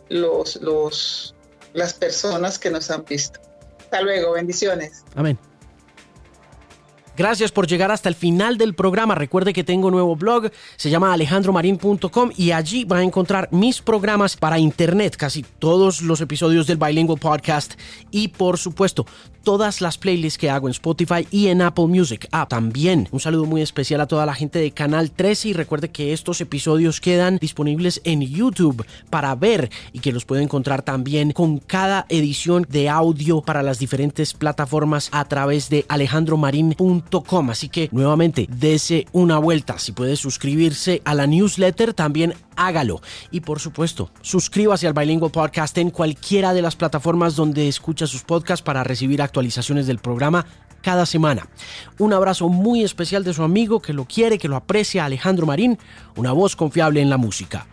[0.10, 1.36] los, los,
[1.74, 3.40] las personas que nos han visto.
[3.80, 5.04] Hasta luego, bendiciones.
[5.16, 5.38] Amén.
[7.18, 9.16] Gracias por llegar hasta el final del programa.
[9.16, 13.82] Recuerde que tengo un nuevo blog, se llama alejandromarin.com y allí va a encontrar mis
[13.82, 17.76] programas para internet, casi todos los episodios del Bilingual Podcast
[18.12, 19.06] y por supuesto
[19.46, 22.28] todas las playlists que hago en Spotify y en Apple Music.
[22.32, 25.90] Ah, también un saludo muy especial a toda la gente de Canal 13 y recuerde
[25.90, 31.32] que estos episodios quedan disponibles en YouTube para ver y que los puede encontrar también
[31.32, 37.04] con cada edición de audio para las diferentes plataformas a través de alejandromarin.com.
[37.50, 39.80] Así que nuevamente, dese una vuelta.
[39.80, 43.02] Si puede suscribirse a la newsletter, también hágalo.
[43.32, 48.24] Y por supuesto, suscríbase al Bilingual Podcast en cualquiera de las plataformas donde escucha sus
[48.24, 50.46] podcasts para recibir actualizaciones del programa
[50.82, 51.48] cada semana.
[51.98, 55.80] Un abrazo muy especial de su amigo que lo quiere, que lo aprecia, Alejandro Marín,
[56.16, 57.66] una voz confiable en la música.